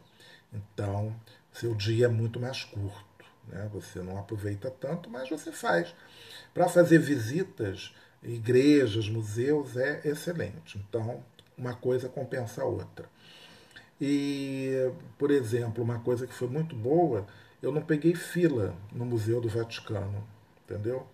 Então, 0.54 1.16
seu 1.52 1.74
dia 1.76 2.06
é 2.06 2.10
muito 2.10 2.40
mais 2.40 2.64
curto. 2.64 3.26
Né? 3.48 3.70
Você 3.74 4.00
não 4.02 4.18
aproveita 4.18 4.70
tanto, 4.72 5.10
mas 5.10 5.30
você 5.30 5.52
faz. 5.52 5.94
Para 6.54 6.70
fazer 6.70 7.00
visitas, 7.00 7.94
igrejas, 8.22 9.10
museus, 9.10 9.76
é 9.76 10.02
excelente. 10.06 10.78
Então, 10.78 11.24
uma 11.58 11.74
coisa 11.74 12.10
compensa 12.10 12.62
a 12.62 12.66
outra. 12.66 13.10
E, 14.00 14.92
por 15.18 15.32
exemplo, 15.32 15.84
uma 15.84 16.00
coisa 16.00 16.28
que 16.28 16.34
foi 16.34 16.48
muito 16.48 16.76
boa, 16.76 17.26
eu 17.62 17.72
não 17.72 17.82
peguei 17.82 18.14
fila 18.16 18.76
no 18.92 19.06
Museu 19.06 19.40
do 19.40 19.48
Vaticano, 19.48 20.24
entendeu? 20.64 21.08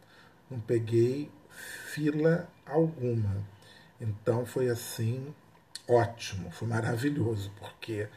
Não 0.49 0.59
peguei 0.59 1.29
fila 1.93 2.47
alguma. 2.65 3.45
Então 3.99 4.45
foi 4.45 4.69
assim 4.69 5.33
ótimo, 5.87 6.51
foi 6.51 6.67
maravilhoso, 6.67 7.51
porque 7.59 8.07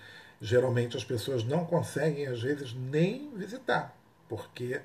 geralmente 0.40 0.96
as 0.96 1.04
pessoas 1.04 1.44
não 1.44 1.64
conseguem, 1.64 2.26
às 2.26 2.42
vezes, 2.42 2.74
nem 2.74 3.34
visitar, 3.34 3.96
porque 4.28 4.80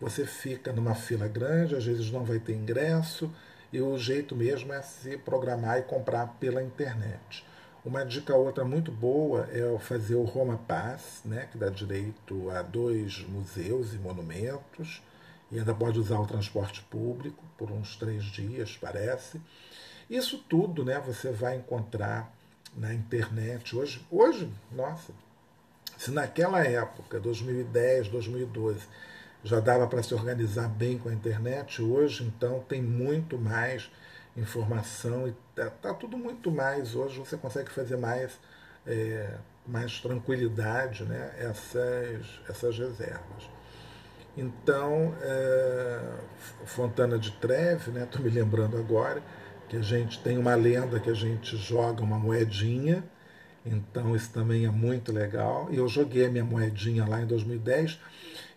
você 0.00 0.24
fica 0.24 0.72
numa 0.72 0.94
fila 0.94 1.28
grande, 1.28 1.76
às 1.76 1.84
vezes 1.84 2.10
não 2.10 2.24
vai 2.24 2.38
ter 2.38 2.54
ingresso, 2.54 3.30
e 3.72 3.80
o 3.80 3.96
jeito 3.98 4.34
mesmo 4.34 4.72
é 4.72 4.82
se 4.82 5.16
programar 5.18 5.78
e 5.78 5.82
comprar 5.82 6.26
pela 6.40 6.62
internet. 6.62 7.44
Uma 7.84 8.04
dica 8.04 8.34
outra 8.36 8.64
muito 8.64 8.92
boa 8.92 9.48
é 9.50 9.78
fazer 9.78 10.14
o 10.14 10.24
Roma 10.24 10.58
Pass, 10.68 11.22
né, 11.24 11.48
que 11.50 11.56
dá 11.56 11.70
direito 11.70 12.50
a 12.50 12.60
dois 12.60 13.20
museus 13.26 13.94
e 13.94 13.96
monumentos, 13.96 15.02
e 15.50 15.58
ainda 15.58 15.74
pode 15.74 15.98
usar 15.98 16.18
o 16.18 16.26
transporte 16.26 16.82
público 16.82 17.42
por 17.56 17.70
uns 17.70 17.96
três 17.96 18.24
dias, 18.24 18.76
parece. 18.76 19.40
Isso 20.08 20.44
tudo 20.48 20.84
né, 20.84 21.00
você 21.00 21.30
vai 21.30 21.56
encontrar 21.56 22.30
na 22.76 22.92
internet. 22.92 23.74
Hoje, 23.74 24.04
hoje, 24.10 24.52
nossa, 24.70 25.12
se 25.96 26.10
naquela 26.10 26.64
época, 26.64 27.18
2010, 27.18 28.08
2012, 28.08 28.80
já 29.42 29.60
dava 29.60 29.86
para 29.86 30.02
se 30.02 30.14
organizar 30.14 30.68
bem 30.68 30.98
com 30.98 31.08
a 31.08 31.12
internet, 31.12 31.82
hoje 31.82 32.24
então 32.24 32.60
tem 32.68 32.82
muito 32.82 33.38
mais 33.38 33.90
informação 34.36 35.28
e 35.28 35.34
tá, 35.54 35.70
tá 35.70 35.94
tudo 35.94 36.16
muito 36.16 36.50
mais. 36.50 36.94
Hoje 36.94 37.18
você 37.18 37.36
consegue 37.36 37.70
fazer 37.70 37.96
mais, 37.96 38.38
é, 38.86 39.34
mais 39.66 40.00
tranquilidade 40.00 41.04
né, 41.04 41.32
essas, 41.38 42.26
essas 42.48 42.78
reservas. 42.78 43.48
Então, 44.36 45.14
é, 45.20 46.00
Fontana 46.64 47.18
de 47.18 47.32
Treve, 47.32 47.90
estou 47.90 47.94
né, 47.94 48.08
me 48.20 48.30
lembrando 48.30 48.76
agora, 48.76 49.22
que 49.68 49.76
a 49.76 49.82
gente 49.82 50.20
tem 50.22 50.38
uma 50.38 50.54
lenda 50.54 50.98
que 50.98 51.10
a 51.10 51.14
gente 51.14 51.56
joga 51.56 52.02
uma 52.02 52.18
moedinha, 52.18 53.04
então 53.64 54.16
isso 54.16 54.32
também 54.32 54.64
é 54.64 54.70
muito 54.70 55.12
legal. 55.12 55.68
E 55.70 55.76
eu 55.76 55.88
joguei 55.88 56.26
a 56.26 56.30
minha 56.30 56.44
moedinha 56.44 57.06
lá 57.06 57.20
em 57.20 57.26
2010 57.26 57.98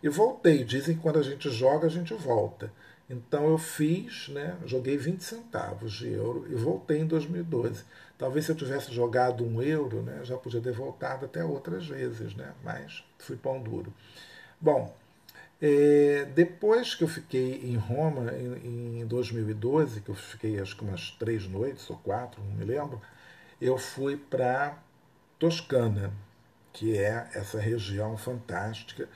e 0.03 0.09
voltei. 0.09 0.65
Dizem 0.65 0.95
que 0.95 1.01
quando 1.01 1.17
a 1.17 1.23
gente 1.23 1.49
joga, 1.49 1.87
a 1.87 1.89
gente 1.89 2.13
volta. 2.13 2.69
Então 3.09 3.47
eu 3.47 3.57
fiz, 3.57 4.27
né, 4.29 4.57
joguei 4.65 4.97
20 4.97 5.21
centavos 5.21 5.93
de 5.93 6.11
euro 6.11 6.45
e 6.49 6.55
voltei 6.55 6.99
em 6.99 7.07
2012. 7.07 7.83
Talvez 8.17 8.45
se 8.45 8.51
eu 8.51 8.55
tivesse 8.55 8.93
jogado 8.93 9.45
um 9.45 9.61
euro, 9.61 10.01
né, 10.01 10.21
já 10.23 10.37
podia 10.37 10.61
ter 10.61 10.71
voltado 10.71 11.25
até 11.25 11.43
outras 11.43 11.87
vezes, 11.87 12.35
né, 12.35 12.53
mas 12.63 13.03
fui 13.19 13.35
pão 13.35 13.61
duro. 13.61 13.93
Bom, 14.59 14.95
é, 15.61 16.25
depois 16.33 16.95
que 16.95 17.03
eu 17.03 17.07
fiquei 17.07 17.61
em 17.63 17.75
Roma, 17.75 18.31
em, 18.33 19.01
em 19.01 19.05
2012, 19.05 20.01
que 20.01 20.09
eu 20.09 20.15
fiquei 20.15 20.59
acho 20.59 20.75
que 20.75 20.83
umas 20.83 21.11
três 21.11 21.47
noites 21.47 21.89
ou 21.89 21.97
quatro, 21.97 22.41
não 22.41 22.55
me 22.55 22.65
lembro, 22.65 23.01
eu 23.61 23.77
fui 23.77 24.17
para 24.17 24.77
Toscana, 25.37 26.11
que 26.71 26.97
é 26.97 27.29
essa 27.33 27.59
região 27.59 28.17
fantástica 28.17 29.07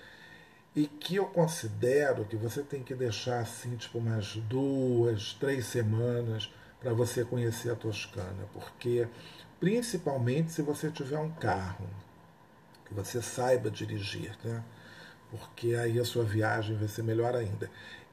e 0.77 0.85
que 0.85 1.15
eu 1.15 1.25
considero 1.25 2.23
que 2.23 2.35
você 2.35 2.61
tem 2.61 2.83
que 2.83 2.93
deixar 2.93 3.39
assim 3.39 3.75
tipo 3.75 3.97
umas 3.97 4.35
duas, 4.35 5.33
três 5.33 5.65
semanas 5.65 6.53
para 6.79 6.93
você 6.93 7.25
conhecer 7.25 7.71
a 7.71 7.75
Toscana, 7.75 8.45
porque 8.53 9.07
principalmente 9.59 10.51
se 10.51 10.61
você 10.61 10.91
tiver 10.91 11.17
um 11.17 11.31
carro 11.31 11.89
que 12.85 12.93
você 12.93 13.23
saiba 13.23 13.71
dirigir, 13.71 14.37
né? 14.43 14.63
porque 15.31 15.73
aí 15.73 15.99
a 15.99 16.05
sua 16.05 16.23
viagem 16.23 16.77
vai 16.77 16.87
ser 16.87 17.01
melhor 17.01 17.35
ainda. 17.35 17.71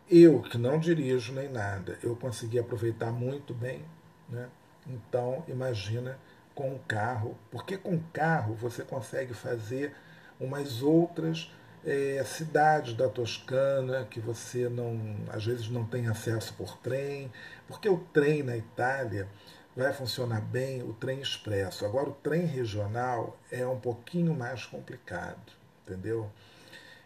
Eu, 0.08 0.40
que 0.40 0.56
não 0.56 0.78
dirijo 0.78 1.34
nem 1.34 1.50
nada, 1.50 1.98
eu 2.02 2.16
consegui 2.16 2.58
aproveitar 2.58 3.12
muito 3.12 3.52
bem, 3.52 3.84
né? 4.26 4.48
Então, 4.86 5.44
imagina 5.48 6.18
com 6.54 6.74
o 6.74 6.78
carro, 6.88 7.36
porque 7.50 7.76
com 7.76 7.96
o 7.96 8.04
carro 8.10 8.54
você 8.54 8.82
consegue 8.82 9.34
fazer 9.34 9.94
umas 10.40 10.80
outras 10.80 11.50
é, 11.84 12.22
cidades 12.24 12.94
da 12.94 13.08
Toscana 13.08 14.04
que 14.04 14.20
você 14.20 14.68
não, 14.68 15.16
às 15.28 15.44
vezes 15.44 15.68
não 15.68 15.84
tem 15.84 16.08
acesso 16.08 16.54
por 16.54 16.78
trem, 16.78 17.30
porque 17.68 17.88
o 17.88 17.98
trem 18.12 18.42
na 18.42 18.56
Itália 18.56 19.28
vai 19.76 19.92
funcionar 19.92 20.40
bem, 20.40 20.82
o 20.82 20.94
trem 20.94 21.20
expresso. 21.20 21.84
Agora, 21.84 22.08
o 22.08 22.14
trem 22.14 22.46
regional 22.46 23.38
é 23.50 23.66
um 23.66 23.78
pouquinho 23.78 24.34
mais 24.34 24.64
complicado, 24.64 25.52
entendeu? 25.82 26.30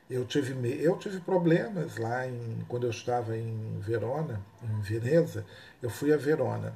Eu 0.08 0.24
tive, 0.24 0.54
eu 0.82 0.98
tive 0.98 1.20
problemas 1.20 1.96
lá 1.96 2.26
em, 2.26 2.64
quando 2.68 2.84
eu 2.84 2.90
estava 2.90 3.36
em 3.36 3.78
Verona, 3.80 4.40
em 4.62 4.80
Veneza, 4.80 5.44
eu 5.82 5.90
fui 5.90 6.12
a 6.12 6.16
Verona. 6.16 6.74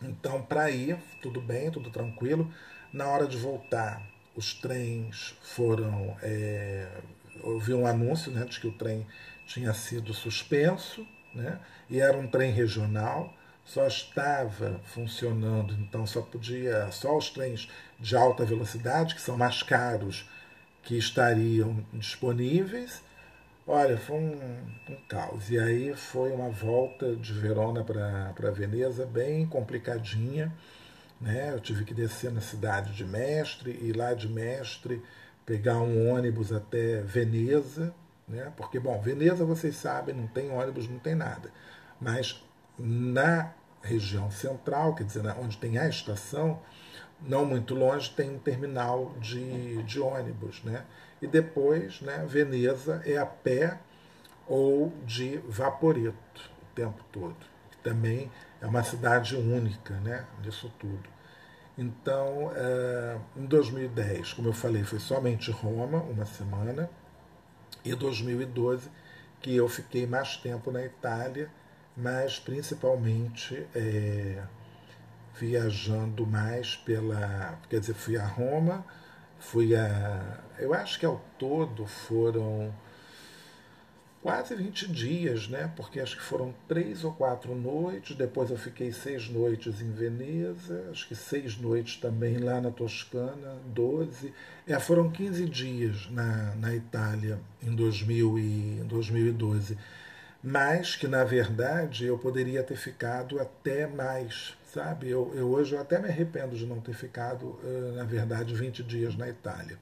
Então, 0.00 0.40
para 0.42 0.70
ir, 0.70 0.96
tudo 1.20 1.40
bem, 1.40 1.70
tudo 1.70 1.90
tranquilo. 1.90 2.50
Na 2.92 3.08
hora 3.08 3.26
de 3.26 3.36
voltar, 3.36 4.02
os 4.38 4.54
trens 4.54 5.34
foram. 5.42 6.16
É, 6.22 6.86
vi 7.60 7.74
um 7.74 7.86
anúncio 7.86 8.30
né, 8.30 8.44
de 8.44 8.60
que 8.60 8.68
o 8.68 8.72
trem 8.72 9.04
tinha 9.46 9.74
sido 9.74 10.14
suspenso, 10.14 11.04
né, 11.34 11.58
e 11.90 12.00
era 12.00 12.16
um 12.16 12.26
trem 12.28 12.52
regional, 12.52 13.34
só 13.64 13.86
estava 13.86 14.80
funcionando, 14.84 15.74
então 15.74 16.06
só 16.06 16.22
podia. 16.22 16.90
Só 16.92 17.16
os 17.16 17.30
trens 17.30 17.68
de 17.98 18.16
alta 18.16 18.44
velocidade, 18.44 19.16
que 19.16 19.20
são 19.20 19.36
mais 19.36 19.62
caros 19.62 20.24
que 20.84 20.96
estariam 20.96 21.84
disponíveis. 21.92 23.02
Olha, 23.66 23.98
foi 23.98 24.16
um, 24.16 24.38
um 24.88 24.96
caos. 25.08 25.50
E 25.50 25.58
aí 25.58 25.94
foi 25.94 26.30
uma 26.30 26.48
volta 26.48 27.14
de 27.16 27.32
Verona 27.32 27.84
para 27.84 28.50
Veneza 28.52 29.04
bem 29.04 29.46
complicadinha. 29.46 30.54
Né? 31.20 31.52
Eu 31.52 31.60
tive 31.60 31.84
que 31.84 31.94
descer 31.94 32.32
na 32.32 32.40
cidade 32.40 32.94
de 32.94 33.04
Mestre 33.04 33.78
e 33.82 33.92
lá 33.92 34.14
de 34.14 34.28
Mestre 34.28 35.02
pegar 35.44 35.78
um 35.78 36.10
ônibus 36.10 36.52
até 36.52 37.00
Veneza, 37.00 37.94
né? 38.28 38.52
porque, 38.56 38.78
bom, 38.78 39.00
Veneza, 39.00 39.44
vocês 39.44 39.76
sabem, 39.76 40.14
não 40.14 40.26
tem 40.26 40.50
ônibus, 40.50 40.88
não 40.88 40.98
tem 40.98 41.14
nada. 41.14 41.50
Mas 42.00 42.44
na 42.78 43.52
região 43.82 44.30
central, 44.30 44.94
quer 44.94 45.04
dizer, 45.04 45.24
onde 45.38 45.56
tem 45.56 45.78
a 45.78 45.88
estação, 45.88 46.60
não 47.20 47.44
muito 47.44 47.74
longe, 47.74 48.10
tem 48.10 48.30
um 48.30 48.38
terminal 48.38 49.14
de, 49.18 49.82
de 49.82 49.98
ônibus. 49.98 50.62
Né? 50.62 50.84
E 51.20 51.26
depois, 51.26 52.00
né, 52.00 52.24
Veneza 52.28 53.02
é 53.04 53.16
a 53.16 53.26
pé 53.26 53.78
ou 54.46 54.92
de 55.04 55.38
vaporeto 55.38 56.50
o 56.62 56.74
tempo 56.74 57.04
todo. 57.10 57.36
Também 57.82 58.30
é 58.60 58.66
uma 58.66 58.82
cidade 58.82 59.36
única 59.36 59.94
né, 60.00 60.24
nisso 60.42 60.72
tudo. 60.78 61.08
Então, 61.76 62.50
é, 62.56 63.18
em 63.36 63.46
2010, 63.46 64.32
como 64.32 64.48
eu 64.48 64.52
falei, 64.52 64.82
foi 64.82 64.98
somente 64.98 65.50
Roma, 65.50 66.02
uma 66.02 66.26
semana, 66.26 66.90
e 67.84 67.94
2012, 67.94 68.90
que 69.40 69.54
eu 69.54 69.68
fiquei 69.68 70.06
mais 70.06 70.36
tempo 70.36 70.72
na 70.72 70.84
Itália, 70.84 71.48
mas 71.96 72.38
principalmente 72.40 73.66
é, 73.74 74.42
viajando 75.34 76.26
mais 76.26 76.76
pela. 76.76 77.58
Quer 77.70 77.80
dizer, 77.80 77.94
fui 77.94 78.18
a 78.18 78.26
Roma, 78.26 78.84
fui 79.38 79.76
a. 79.76 80.40
Eu 80.58 80.74
acho 80.74 80.98
que 80.98 81.06
ao 81.06 81.20
todo 81.38 81.86
foram 81.86 82.74
quase 84.28 84.54
20 84.54 84.92
dias, 84.92 85.48
né? 85.48 85.72
Porque 85.74 85.98
acho 85.98 86.14
que 86.14 86.22
foram 86.22 86.54
três 86.68 87.02
ou 87.02 87.12
quatro 87.12 87.54
noites. 87.54 88.14
Depois 88.14 88.50
eu 88.50 88.58
fiquei 88.58 88.92
seis 88.92 89.26
noites 89.30 89.80
em 89.80 89.90
Veneza, 89.90 90.86
acho 90.90 91.08
que 91.08 91.16
seis 91.16 91.56
noites 91.56 91.96
também 91.96 92.36
lá 92.36 92.60
na 92.60 92.70
Toscana, 92.70 93.56
12. 93.68 94.34
É, 94.66 94.78
foram 94.78 95.10
15 95.10 95.46
dias 95.46 96.10
na, 96.10 96.54
na 96.56 96.74
Itália 96.74 97.38
em, 97.62 97.74
2000 97.74 98.38
e, 98.38 98.80
em 98.80 98.86
2012. 98.86 99.78
Mas 100.42 100.94
que, 100.94 101.08
na 101.08 101.24
verdade, 101.24 102.04
eu 102.04 102.18
poderia 102.18 102.62
ter 102.62 102.76
ficado 102.76 103.40
até 103.40 103.86
mais, 103.86 104.54
sabe? 104.74 105.08
Eu, 105.08 105.32
eu 105.34 105.48
hoje 105.48 105.74
eu 105.74 105.80
até 105.80 105.98
me 105.98 106.06
arrependo 106.06 106.54
de 106.54 106.66
não 106.66 106.82
ter 106.82 106.92
ficado, 106.92 107.58
na 107.96 108.04
verdade, 108.04 108.54
20 108.54 108.82
dias 108.82 109.16
na 109.16 109.26
Itália. 109.26 109.78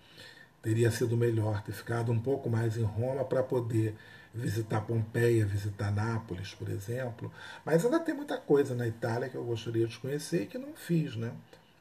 Teria 0.63 0.91
sido 0.93 1.17
melhor 1.17 1.65
ter 1.65 1.73
ficado 1.73 2.13
um 2.13 2.19
pouco 2.19 2.49
mais 2.49 2.77
em 2.77 2.85
Roma 2.85 3.25
para 3.25 3.43
poder 3.43 3.97
visitar 4.37 4.83
Pompeia, 4.83 5.47
visitar 5.47 5.91
Nápoles, 5.91 6.55
por 6.55 6.69
exemplo. 6.69 7.33
Mas 7.65 7.85
ainda 7.85 7.99
tem 8.01 8.15
muita 8.15 8.37
coisa 8.39 8.75
na 8.75 8.87
Itália 8.87 9.29
que 9.29 9.37
eu 9.37 9.45
gostaria 9.45 9.87
de 9.87 9.99
conhecer 9.99 10.43
e 10.43 10.47
que 10.47 10.59
não 10.59 10.75
fiz, 10.75 11.17
né? 11.17 11.33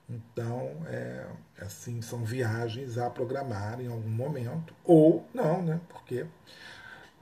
Então, 0.09 0.85
é, 0.87 1.25
assim, 1.59 2.01
são 2.01 2.23
viagens 2.23 2.97
a 2.97 3.09
programar 3.09 3.81
em 3.81 3.87
algum 3.87 4.09
momento, 4.09 4.73
ou 4.83 5.27
não, 5.33 5.61
né? 5.63 5.81
Porque 5.89 6.25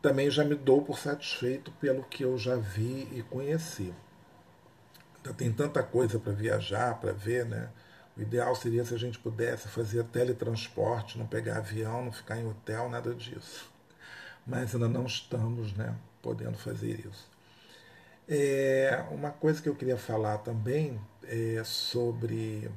também 0.01 0.29
já 0.29 0.43
me 0.43 0.55
dou 0.55 0.81
por 0.81 0.99
satisfeito 0.99 1.71
pelo 1.73 2.03
que 2.03 2.23
eu 2.23 2.37
já 2.37 2.55
vi 2.55 3.07
e 3.11 3.23
conheci. 3.23 3.93
Tem 5.37 5.51
tanta 5.51 5.81
coisa 5.81 6.19
para 6.19 6.33
viajar, 6.33 6.99
para 6.99 7.13
ver, 7.13 7.45
né? 7.45 7.69
O 8.15 8.21
ideal 8.21 8.53
seria 8.55 8.85
se 8.85 8.93
a 8.93 8.97
gente 8.97 9.17
pudesse 9.17 9.67
fazer 9.69 10.03
teletransporte, 10.03 11.17
não 11.17 11.25
pegar 11.25 11.57
avião, 11.57 12.05
não 12.05 12.11
ficar 12.11 12.37
em 12.37 12.45
hotel, 12.45 12.89
nada 12.89 13.15
disso. 13.15 13.72
Mas 14.45 14.73
ainda 14.73 14.87
não 14.87 15.05
estamos 15.05 15.73
né, 15.73 15.95
podendo 16.21 16.57
fazer 16.57 17.05
isso. 17.07 17.31
É, 18.27 19.05
uma 19.11 19.31
coisa 19.31 19.61
que 19.61 19.69
eu 19.69 19.75
queria 19.75 19.97
falar 19.97 20.37
também 20.39 20.99
é 21.23 21.61
sobre 21.63 22.69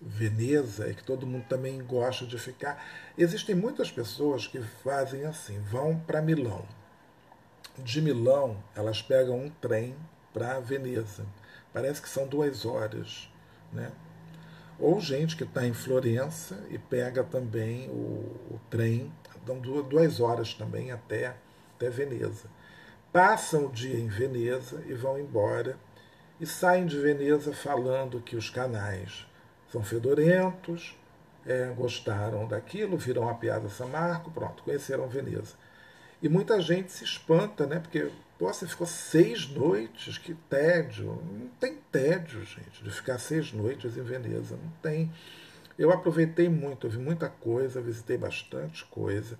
Veneza 0.00 0.88
é 0.88 0.94
que 0.94 1.02
todo 1.02 1.26
mundo 1.26 1.44
também 1.48 1.82
gosta 1.84 2.24
de 2.24 2.38
ficar. 2.38 2.84
Existem 3.16 3.54
muitas 3.54 3.90
pessoas 3.90 4.46
que 4.46 4.60
fazem 4.60 5.24
assim, 5.24 5.58
vão 5.60 5.98
para 5.98 6.22
Milão. 6.22 6.64
De 7.78 8.00
Milão, 8.00 8.62
elas 8.74 9.02
pegam 9.02 9.38
um 9.38 9.50
trem 9.50 9.96
para 10.32 10.60
Veneza. 10.60 11.26
Parece 11.72 12.00
que 12.00 12.08
são 12.08 12.26
duas 12.26 12.64
horas, 12.64 13.28
né? 13.72 13.90
Ou 14.78 15.00
gente 15.00 15.36
que 15.36 15.44
está 15.44 15.66
em 15.66 15.74
Florença 15.74 16.64
e 16.70 16.78
pega 16.78 17.24
também 17.24 17.88
o, 17.90 18.54
o 18.54 18.60
trem, 18.70 19.12
dão 19.44 19.58
duas 19.58 20.20
horas 20.20 20.54
também 20.54 20.92
até, 20.92 21.34
até 21.74 21.90
Veneza. 21.90 22.48
Passam 23.12 23.66
o 23.66 23.72
dia 23.72 23.98
em 23.98 24.06
Veneza 24.06 24.82
e 24.86 24.94
vão 24.94 25.18
embora 25.18 25.76
e 26.40 26.46
saem 26.46 26.86
de 26.86 26.98
Veneza 26.98 27.52
falando 27.52 28.20
que 28.20 28.36
os 28.36 28.50
canais 28.50 29.26
são 29.72 29.82
fedorentos, 29.82 30.96
é, 31.44 31.66
gostaram 31.76 32.46
daquilo, 32.46 32.96
viram 32.96 33.28
a 33.28 33.34
piada 33.34 33.68
São 33.68 33.88
Marco, 33.88 34.30
pronto, 34.30 34.62
conheceram 34.62 35.08
Veneza. 35.08 35.56
E 36.20 36.28
muita 36.28 36.60
gente 36.60 36.92
se 36.92 37.04
espanta, 37.04 37.66
né? 37.66 37.78
Porque 37.78 38.10
pô, 38.38 38.52
você 38.52 38.66
ficou 38.66 38.86
seis 38.86 39.48
noites, 39.48 40.18
que 40.18 40.34
tédio. 40.34 41.06
Não 41.06 41.48
tem 41.60 41.76
tédio, 41.92 42.44
gente, 42.44 42.82
de 42.82 42.90
ficar 42.90 43.18
seis 43.18 43.52
noites 43.52 43.96
em 43.96 44.02
Veneza. 44.02 44.56
Não 44.56 44.70
tem. 44.82 45.12
Eu 45.78 45.92
aproveitei 45.92 46.48
muito, 46.48 46.86
eu 46.86 46.90
vi 46.90 46.98
muita 46.98 47.28
coisa, 47.28 47.80
visitei 47.80 48.16
bastante 48.16 48.84
coisa. 48.86 49.38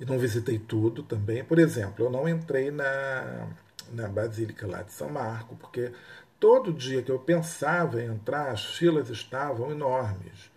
E 0.00 0.04
não 0.04 0.18
visitei 0.18 0.58
tudo 0.58 1.02
também. 1.02 1.44
Por 1.44 1.58
exemplo, 1.58 2.04
eu 2.04 2.10
não 2.10 2.28
entrei 2.28 2.70
na, 2.70 3.48
na 3.92 4.08
Basílica 4.08 4.66
lá 4.66 4.82
de 4.82 4.92
São 4.92 5.08
Marco, 5.08 5.56
porque 5.56 5.92
todo 6.38 6.72
dia 6.72 7.02
que 7.02 7.10
eu 7.10 7.18
pensava 7.18 8.02
em 8.02 8.06
entrar, 8.06 8.50
as 8.50 8.64
filas 8.64 9.08
estavam 9.08 9.70
enormes. 9.70 10.50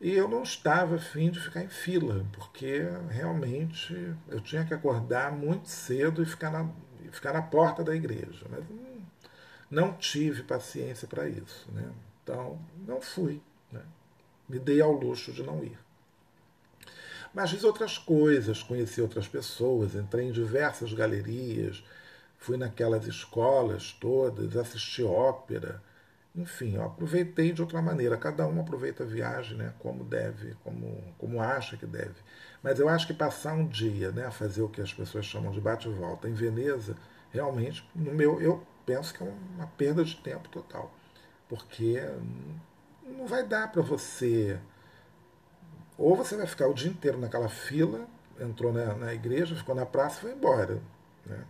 E 0.00 0.12
eu 0.12 0.28
não 0.28 0.42
estava 0.42 0.96
afim 0.96 1.30
de 1.30 1.40
ficar 1.40 1.62
em 1.62 1.68
fila, 1.68 2.26
porque 2.32 2.82
realmente 3.08 4.14
eu 4.28 4.40
tinha 4.40 4.64
que 4.64 4.74
acordar 4.74 5.32
muito 5.32 5.68
cedo 5.68 6.22
e 6.22 6.26
ficar 6.26 6.50
na, 6.50 6.70
ficar 7.10 7.32
na 7.32 7.40
porta 7.40 7.82
da 7.82 7.96
igreja. 7.96 8.46
Mas 8.50 8.62
não, 8.68 9.06
não 9.70 9.92
tive 9.94 10.42
paciência 10.42 11.08
para 11.08 11.26
isso. 11.28 11.66
Né? 11.72 11.90
Então, 12.22 12.60
não 12.86 13.00
fui. 13.00 13.40
Né? 13.72 13.80
Me 14.46 14.58
dei 14.58 14.82
ao 14.82 14.92
luxo 14.92 15.32
de 15.32 15.42
não 15.42 15.64
ir. 15.64 15.78
Mas 17.32 17.50
fiz 17.50 17.64
outras 17.64 17.98
coisas, 17.98 18.62
conheci 18.62 19.00
outras 19.00 19.28
pessoas, 19.28 19.94
entrei 19.94 20.28
em 20.28 20.32
diversas 20.32 20.92
galerias, 20.92 21.84
fui 22.38 22.56
naquelas 22.56 23.06
escolas 23.06 23.92
todas, 23.92 24.56
assisti 24.56 25.02
ópera, 25.02 25.82
enfim, 26.36 26.74
eu 26.76 26.84
aproveitei 26.84 27.52
de 27.52 27.62
outra 27.62 27.80
maneira. 27.80 28.16
Cada 28.16 28.46
um 28.46 28.60
aproveita 28.60 29.04
a 29.04 29.06
viagem, 29.06 29.56
né, 29.56 29.72
como 29.78 30.04
deve, 30.04 30.54
como, 30.62 31.14
como 31.18 31.40
acha 31.40 31.76
que 31.76 31.86
deve. 31.86 32.14
Mas 32.62 32.78
eu 32.78 32.88
acho 32.88 33.06
que 33.06 33.14
passar 33.14 33.54
um 33.54 33.66
dia, 33.66 34.12
né, 34.12 34.30
fazer 34.30 34.62
o 34.62 34.68
que 34.68 34.80
as 34.80 34.92
pessoas 34.92 35.24
chamam 35.24 35.50
de 35.50 35.60
bate 35.60 35.88
volta 35.88 36.28
em 36.28 36.34
Veneza, 36.34 36.96
realmente, 37.30 37.88
no 37.94 38.12
meu, 38.12 38.40
eu 38.40 38.64
penso 38.84 39.14
que 39.14 39.22
é 39.22 39.26
uma 39.56 39.66
perda 39.66 40.04
de 40.04 40.16
tempo 40.16 40.48
total, 40.48 40.92
porque 41.48 42.00
não 43.02 43.26
vai 43.26 43.46
dar 43.46 43.72
para 43.72 43.82
você 43.82 44.58
ou 45.98 46.14
você 46.14 46.36
vai 46.36 46.46
ficar 46.46 46.68
o 46.68 46.74
dia 46.74 46.90
inteiro 46.90 47.18
naquela 47.18 47.48
fila, 47.48 48.06
entrou 48.38 48.72
na, 48.72 48.94
na 48.94 49.14
igreja, 49.14 49.56
ficou 49.56 49.74
na 49.74 49.86
praça 49.86 50.18
e 50.18 50.20
foi 50.20 50.32
embora. 50.32 50.82
Né? 51.24 51.44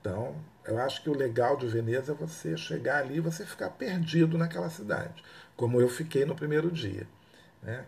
Então, 0.00 0.36
eu 0.64 0.78
acho 0.78 1.02
que 1.02 1.10
o 1.10 1.16
legal 1.16 1.56
de 1.56 1.66
Veneza 1.66 2.12
é 2.12 2.14
você 2.14 2.56
chegar 2.56 2.98
ali 2.98 3.16
e 3.16 3.20
você 3.20 3.44
ficar 3.44 3.70
perdido 3.70 4.38
naquela 4.38 4.70
cidade, 4.70 5.22
como 5.56 5.80
eu 5.80 5.88
fiquei 5.88 6.24
no 6.24 6.34
primeiro 6.34 6.70
dia. 6.70 7.06
Né? 7.62 7.84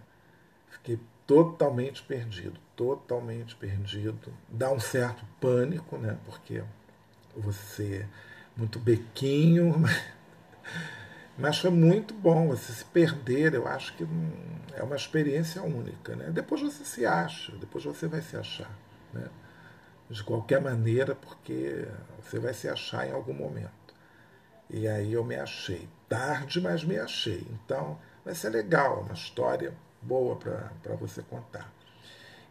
Fiquei 0.69 0.99
totalmente 1.27 2.03
perdido, 2.03 2.59
totalmente 2.77 3.55
perdido. 3.55 4.33
Dá 4.49 4.73
um 4.73 4.81
certo 4.81 5.25
pânico, 5.41 5.97
né? 5.97 6.19
porque 6.25 6.63
você 7.37 8.05
é 8.05 8.09
muito 8.57 8.79
bequinho, 8.79 9.75
mas 11.39 11.59
foi 11.59 11.71
muito 11.71 12.13
bom 12.13 12.49
você 12.49 12.73
se 12.73 12.85
perder. 12.85 13.55
Eu 13.55 13.69
acho 13.69 13.97
que 13.97 14.07
é 14.75 14.83
uma 14.83 14.97
experiência 14.97 15.63
única. 15.63 16.17
Né? 16.17 16.31
Depois 16.31 16.61
você 16.61 16.85
se 16.85 17.07
acha, 17.07 17.53
depois 17.57 17.85
você 17.85 18.09
vai 18.09 18.21
se 18.21 18.37
achar. 18.37 18.71
Né? 19.13 19.29
De 20.09 20.23
qualquer 20.23 20.61
maneira, 20.61 21.15
porque 21.15 21.87
você 22.23 22.39
vai 22.39 22.55
se 22.55 22.69
achar 22.69 23.07
em 23.07 23.13
algum 23.13 23.35
momento. 23.35 23.73
E 24.71 24.87
aí 24.89 25.13
eu 25.13 25.25
me 25.25 25.37
achei. 25.37 25.89
Tarde, 26.09 26.61
mas 26.61 26.85
me 26.85 26.99
achei. 26.99 27.47
Então 27.51 27.99
vai 28.25 28.35
ser 28.35 28.51
legal, 28.51 29.01
uma 29.01 29.15
história 29.15 29.75
boa 30.01 30.37
para 30.37 30.95
você 30.97 31.23
contar. 31.23 31.73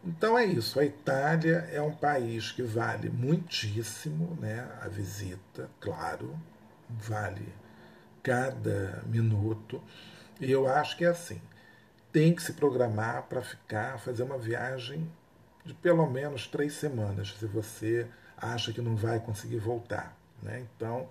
Então 0.04 0.38
é 0.38 0.44
isso. 0.44 0.78
A 0.78 0.84
Itália 0.84 1.68
é 1.72 1.80
um 1.80 1.94
país 1.94 2.52
que 2.52 2.62
vale 2.62 3.08
muitíssimo 3.08 4.36
né, 4.40 4.68
a 4.82 4.88
visita, 4.88 5.70
claro, 5.80 6.38
vale 6.90 7.52
cada 8.22 9.02
minuto. 9.06 9.82
E 10.40 10.50
eu 10.50 10.66
acho 10.68 10.96
que 10.96 11.04
é 11.04 11.08
assim: 11.08 11.40
tem 12.12 12.34
que 12.34 12.42
se 12.42 12.52
programar 12.52 13.24
para 13.24 13.42
ficar, 13.42 13.98
fazer 13.98 14.22
uma 14.22 14.38
viagem 14.38 15.10
de 15.64 15.72
pelo 15.74 16.08
menos 16.08 16.46
três 16.46 16.74
semanas, 16.74 17.34
se 17.38 17.46
você 17.46 18.06
acha 18.36 18.72
que 18.72 18.82
não 18.82 18.94
vai 18.94 19.18
conseguir 19.20 19.58
voltar. 19.58 20.16
Né? 20.42 20.66
Então, 20.76 21.08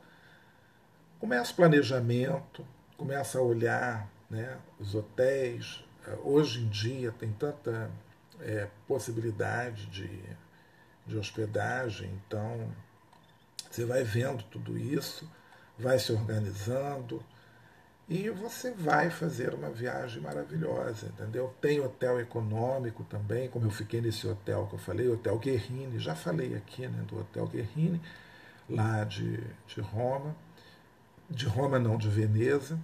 começa 1.20 1.52
o 1.52 1.56
planejamento, 1.56 2.66
começa 2.98 3.40
a 3.40 3.42
olhar 3.42 4.08
né, 4.30 4.58
os 4.80 4.94
hotéis. 4.94 5.84
Hoje 6.24 6.62
em 6.62 6.70
dia 6.70 7.12
tem 7.12 7.32
tanta 7.32 7.90
é, 8.42 8.68
possibilidade 8.88 9.86
de, 9.88 10.22
de 11.08 11.18
hospedagem, 11.18 12.12
então 12.28 12.70
você 13.72 13.86
vai 13.86 14.04
vendo 14.04 14.44
tudo 14.44 14.78
isso, 14.78 15.28
vai 15.80 15.98
se 15.98 16.12
organizando, 16.12 17.24
e 18.08 18.30
você 18.30 18.72
vai 18.72 19.10
fazer 19.10 19.54
uma 19.54 19.70
viagem 19.70 20.22
maravilhosa, 20.22 21.08
entendeu? 21.08 21.54
Tem 21.62 21.80
hotel 21.80 22.20
econômico 22.20 23.04
também, 23.06 23.48
como 23.50 23.66
eu 23.66 23.72
fiquei 23.72 24.02
nesse 24.02 24.28
hotel 24.28 24.68
que 24.68 24.76
eu 24.76 24.80
falei, 24.80 25.08
Hotel 25.08 25.38
Guerrini, 25.40 26.00
já 26.00 26.14
falei 26.14 26.54
aqui 26.56 26.86
né, 26.88 27.04
do 27.08 27.20
Hotel 27.20 27.48
Guerrini, 27.48 28.02
lá 28.70 29.06
de, 29.06 29.40
de 29.68 29.80
Roma, 29.80 30.36
de 31.30 31.46
Roma 31.46 31.80
não, 31.80 31.98
de 31.98 32.10
Veneza. 32.10 32.78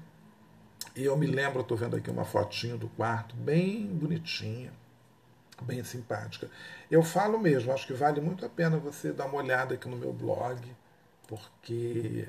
E 0.95 1.03
eu 1.03 1.17
me 1.17 1.27
lembro, 1.27 1.61
estou 1.61 1.77
vendo 1.77 1.97
aqui 1.97 2.09
uma 2.09 2.25
fotinho 2.25 2.77
do 2.77 2.87
quarto, 2.89 3.35
bem 3.35 3.87
bonitinha, 3.87 4.71
bem 5.61 5.83
simpática. 5.83 6.49
Eu 6.89 7.03
falo 7.03 7.37
mesmo, 7.37 7.73
acho 7.73 7.85
que 7.85 7.93
vale 7.93 8.21
muito 8.21 8.45
a 8.45 8.49
pena 8.49 8.77
você 8.77 9.11
dar 9.11 9.25
uma 9.25 9.35
olhada 9.37 9.73
aqui 9.75 9.87
no 9.87 9.97
meu 9.97 10.13
blog, 10.13 10.59
porque 11.27 12.25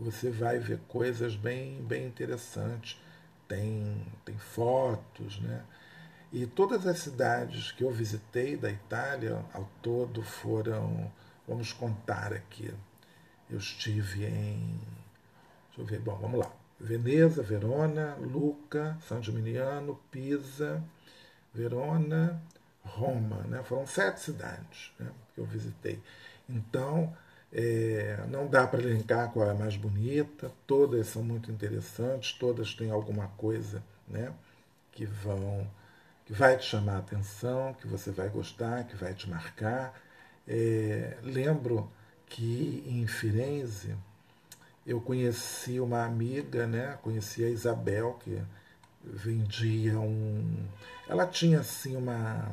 você 0.00 0.30
vai 0.30 0.58
ver 0.58 0.80
coisas 0.88 1.36
bem, 1.36 1.82
bem 1.82 2.06
interessantes. 2.06 2.98
Tem, 3.46 4.06
tem 4.24 4.38
fotos, 4.38 5.38
né? 5.40 5.62
E 6.32 6.46
todas 6.46 6.86
as 6.86 6.98
cidades 7.00 7.72
que 7.72 7.84
eu 7.84 7.90
visitei 7.90 8.56
da 8.56 8.70
Itália, 8.70 9.44
ao 9.52 9.68
todo, 9.82 10.22
foram, 10.22 11.12
vamos 11.46 11.72
contar 11.72 12.32
aqui. 12.32 12.72
Eu 13.50 13.58
estive 13.58 14.24
em, 14.24 14.80
deixa 15.66 15.80
eu 15.80 15.84
ver, 15.84 16.00
bom, 16.00 16.16
vamos 16.16 16.38
lá. 16.38 16.50
Veneza, 16.78 17.42
Verona, 17.42 18.14
Luca, 18.20 18.96
San 19.06 19.22
Gimignano, 19.22 20.00
Pisa, 20.10 20.82
Verona, 21.52 22.40
Roma, 22.82 23.42
né? 23.48 23.62
Foram 23.64 23.86
sete 23.86 24.20
cidades 24.20 24.92
né, 24.98 25.10
que 25.34 25.40
eu 25.40 25.44
visitei. 25.44 26.00
Então, 26.48 27.14
é, 27.52 28.24
não 28.28 28.46
dá 28.46 28.66
para 28.66 28.80
elencar 28.80 29.30
qual 29.32 29.48
é 29.48 29.50
a 29.50 29.54
mais 29.54 29.76
bonita, 29.76 30.52
todas 30.66 31.08
são 31.08 31.22
muito 31.22 31.50
interessantes, 31.50 32.32
todas 32.32 32.74
têm 32.74 32.90
alguma 32.90 33.28
coisa 33.36 33.82
né, 34.08 34.32
que 34.92 35.04
vão 35.04 35.66
que 36.26 36.32
vai 36.32 36.56
te 36.56 36.64
chamar 36.64 36.94
a 36.94 36.98
atenção, 36.98 37.74
que 37.74 37.88
você 37.88 38.12
vai 38.12 38.28
gostar, 38.28 38.84
que 38.84 38.94
vai 38.94 39.12
te 39.14 39.28
marcar. 39.28 40.00
É, 40.46 41.16
lembro 41.24 41.90
que 42.26 42.84
em 42.86 43.04
Firenze 43.08 43.96
eu 44.86 45.00
conheci 45.00 45.80
uma 45.80 46.04
amiga, 46.04 46.68
né, 46.68 46.96
conheci 47.02 47.44
a 47.44 47.50
Isabel, 47.50 48.16
que 48.22 48.40
vendia 49.02 49.98
um. 49.98 50.68
Ela 51.08 51.26
tinha 51.26 51.60
assim 51.60 51.96
uma, 51.96 52.52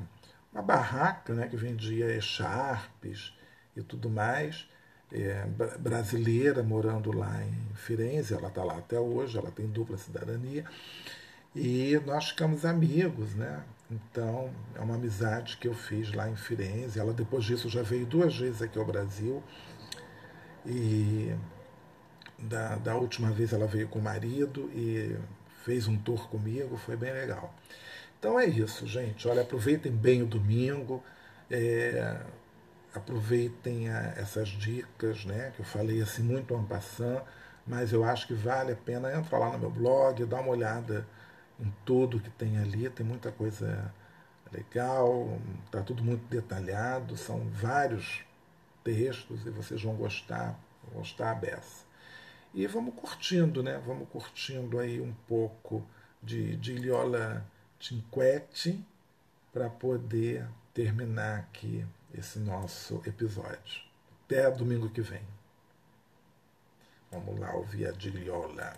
uma 0.52 0.64
barraca 0.64 1.36
né, 1.36 1.48
que 1.48 1.56
vendia 1.56 2.16
echarpes 2.18 3.32
e 3.76 3.84
tudo 3.84 4.10
mais 4.10 4.68
é, 5.12 5.46
brasileira 5.80 6.62
morando 6.64 7.12
lá 7.12 7.44
em 7.44 7.76
Firenze, 7.76 8.34
ela 8.34 8.50
está 8.50 8.64
lá 8.64 8.78
até 8.78 9.00
hoje, 9.00 9.38
ela 9.38 9.52
tem 9.52 9.68
dupla 9.68 9.98
cidadania. 9.98 10.66
E 11.56 12.00
nós 12.06 12.30
ficamos 12.30 12.66
amigos, 12.66 13.34
né? 13.34 13.64
Então, 13.90 14.52
é 14.76 14.82
uma 14.82 14.96
amizade 14.96 15.58
que 15.58 15.68
eu 15.68 15.74
fiz 15.74 16.14
lá 16.14 16.30
em 16.30 16.36
Firenze. 16.36 17.00
Ela, 17.00 17.14
depois 17.14 17.46
disso, 17.46 17.70
já 17.70 17.82
veio 17.82 18.06
duas 18.06 18.38
vezes 18.38 18.62
aqui 18.62 18.78
ao 18.78 18.86
Brasil. 18.86 19.42
E 20.66 21.34
da, 22.38 22.76
da 22.76 22.96
última 22.96 23.32
vez 23.32 23.54
ela 23.54 23.66
veio 23.66 23.88
com 23.88 24.00
o 24.00 24.02
marido 24.02 24.70
e 24.74 25.18
fez 25.64 25.88
um 25.88 25.98
tour 25.98 26.28
comigo, 26.30 26.78
foi 26.78 26.96
bem 26.96 27.12
legal. 27.12 27.54
Então 28.20 28.40
é 28.40 28.46
isso, 28.46 28.86
gente. 28.86 29.28
Olha, 29.28 29.42
aproveitem 29.42 29.92
bem 29.92 30.22
o 30.22 30.26
domingo. 30.26 31.04
É, 31.50 32.20
aproveitem 32.98 33.90
a, 33.90 34.14
essas 34.18 34.50
dicas, 34.50 35.26
né? 35.26 35.52
Que 35.56 35.62
eu 35.62 35.66
falei 35.66 36.02
assim 36.02 36.24
muito 36.24 36.54
en 36.54 36.64
passant, 36.66 37.24
mas 37.66 37.94
eu 37.94 38.04
acho 38.04 38.28
que 38.28 38.34
vale 38.34 38.74
a 38.74 38.76
pena 38.76 39.14
entrar 39.14 39.40
lá 39.40 39.52
no 39.52 39.60
meu 39.60 39.72
blog, 39.72 40.26
dar 40.26 40.42
uma 40.42 40.52
olhada 40.52 41.08
em 41.60 41.74
tudo 41.86 42.20
que 42.20 42.30
tem 42.30 42.58
ali, 42.60 42.90
tem 42.90 43.06
muita 43.06 43.32
coisa 43.32 43.94
legal, 44.52 45.40
está 45.66 45.82
tudo 45.82 46.04
muito 46.04 46.24
detalhado, 46.30 47.18
são 47.18 47.48
vários 47.50 48.24
textos 48.84 49.46
e 49.46 49.50
vocês 49.50 49.82
vão 49.82 49.96
gostar, 49.96 50.60
vão 50.84 51.02
gostar 51.02 51.32
a 51.32 51.36
beça. 51.36 51.86
E 52.54 52.66
vamos 52.68 52.96
curtindo, 52.96 53.62
né? 53.62 53.82
Vamos 53.86 54.08
curtindo 54.10 54.80
aí 54.80 55.02
um 55.02 55.14
pouco 55.28 55.86
de, 56.24 56.56
de 56.58 56.74
Iliola 56.74 57.46
Cinquete 57.80 58.84
para 59.52 59.70
poder 59.70 60.48
terminar 60.74 61.40
aqui 61.40 61.86
esse 62.14 62.40
nosso 62.40 63.02
episódio. 63.06 63.82
Até 64.26 64.50
domingo 64.52 64.90
que 64.90 65.02
vem. 65.02 65.22
Vamos 67.12 67.40
lá 67.40 67.54
ouvir 67.54 67.88
a 67.88 67.92
Diriola. 67.92 68.76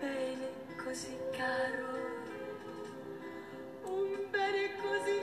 Bene 0.00 0.48
così 0.82 1.16
caro, 1.36 1.86
un 3.84 4.30
bene 4.30 4.74
così 4.80 5.19